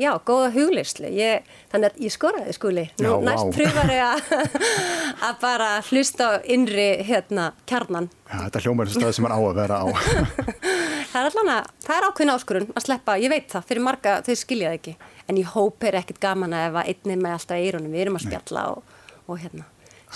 já, 0.01 0.11
góða 0.29 0.51
huglislu. 0.53 1.09
Ég, 1.17 1.49
þannig 1.73 1.89
að 1.91 2.05
ég 2.05 2.15
skoraði 2.15 2.57
skuli. 2.57 2.87
Nú 3.01 3.15
já, 3.15 3.25
næst 3.31 3.47
wow. 3.47 3.55
pröfar 3.57 3.95
ég 3.95 4.31
að 5.29 5.41
bara 5.41 5.71
hlusta 5.89 6.29
á 6.29 6.33
innri 6.45 6.91
hérna 7.09 7.51
kjarnan. 7.71 8.11
Já, 8.29 8.39
þetta 8.47 8.65
hljómar 8.67 8.91
er 8.91 8.99
stað 8.99 9.17
sem 9.17 9.31
er 9.31 9.37
á 9.37 9.41
að 9.41 9.61
vera 9.63 9.81
á. 9.81 9.87
það 11.11 11.21
er 11.21 11.29
allan 11.31 11.53
að, 11.57 11.69
það 11.87 11.97
er 11.97 12.07
ákveðin 12.09 12.35
áskurun 12.35 12.71
að 12.75 12.87
sleppa, 12.87 13.19
ég 13.21 13.33
veit 13.33 13.51
það, 13.51 13.67
fyrir 13.69 13.87
marga 13.87 14.17
þau 14.27 14.35
skiljaði 14.39 14.81
ekki. 14.81 14.97
En 15.31 15.39
ég 15.39 15.53
hóp 15.55 15.87
er 15.87 16.01
ekkit 16.01 16.23
gaman 16.23 16.57
að 16.57 16.67
ef 16.71 16.81
að 16.81 16.91
einnið 16.95 17.23
með 17.23 17.37
alltaf 17.37 17.61
í 17.61 17.69
eirunum, 17.69 17.95
við 17.95 18.07
erum 18.07 18.19
að 18.19 18.27
spjalla 18.27 18.67
og, 18.73 18.99
og 19.27 19.41
hérna, 19.41 19.67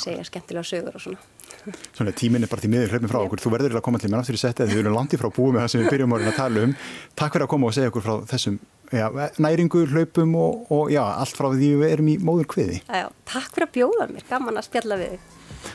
segja 0.01 0.27
skemmtilega 0.27 0.71
sögur 0.71 0.99
og 0.99 1.07
svona. 1.07 1.31
Svona 1.97 2.13
tíminn 2.17 2.45
er 2.45 2.51
bara 2.51 2.65
til 2.65 2.71
miður 2.73 2.95
hlöfum 2.95 3.11
frá 3.11 3.21
okkur. 3.21 3.43
Þú 3.43 3.53
verður 3.55 3.79
að 3.79 3.85
koma 3.87 4.01
allir 4.01 4.11
með 4.11 4.21
náttúrulega 4.21 4.43
setja 4.43 4.65
þegar 4.65 4.75
við 4.75 4.83
erum 4.83 4.97
landið 4.99 5.23
frá 5.23 5.29
búið 5.37 5.55
með 5.55 5.63
það 5.63 5.71
sem 5.73 5.83
við 5.83 5.93
byrjum 5.95 6.17
að 6.17 6.27
tala 6.39 6.65
um. 6.65 6.75
Takk 7.21 7.37
fyrir 7.37 7.47
að 7.47 7.53
koma 7.55 7.69
og 7.69 7.77
segja 7.77 7.93
okkur 7.93 8.05
frá 8.05 8.15
þessum 8.33 8.59
já, 8.91 9.07
næringu, 9.47 9.85
hlöpum 9.93 10.35
og, 10.41 10.67
og 10.75 10.93
já, 10.95 11.03
allt 11.05 11.39
frá 11.39 11.49
því 11.55 11.71
við 11.85 11.95
erum 11.95 12.11
í 12.11 12.19
móður 12.25 12.51
kviði. 12.57 12.83
Já, 12.89 13.07
takk 13.31 13.55
fyrir 13.55 13.69
að 13.69 13.75
bjóða 13.79 14.11
mér, 14.13 14.29
gaman 14.33 14.61
að 14.61 14.69
spjalla 14.69 15.01
við. 15.05 15.17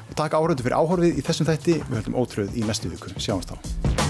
Og 0.10 0.14
takk 0.20 0.38
áhörðu 0.38 0.68
fyrir 0.68 0.78
áhörfið 0.78 1.18
í 1.18 1.26
þessum 1.30 1.50
þætti. 1.50 1.80
Við 1.88 2.00
höldum 2.02 2.22
ótröð 2.22 2.56
í 2.60 2.68
næstu 2.68 2.94
viku. 2.94 3.16
Sjáumst 3.18 3.56
á. 3.56 4.09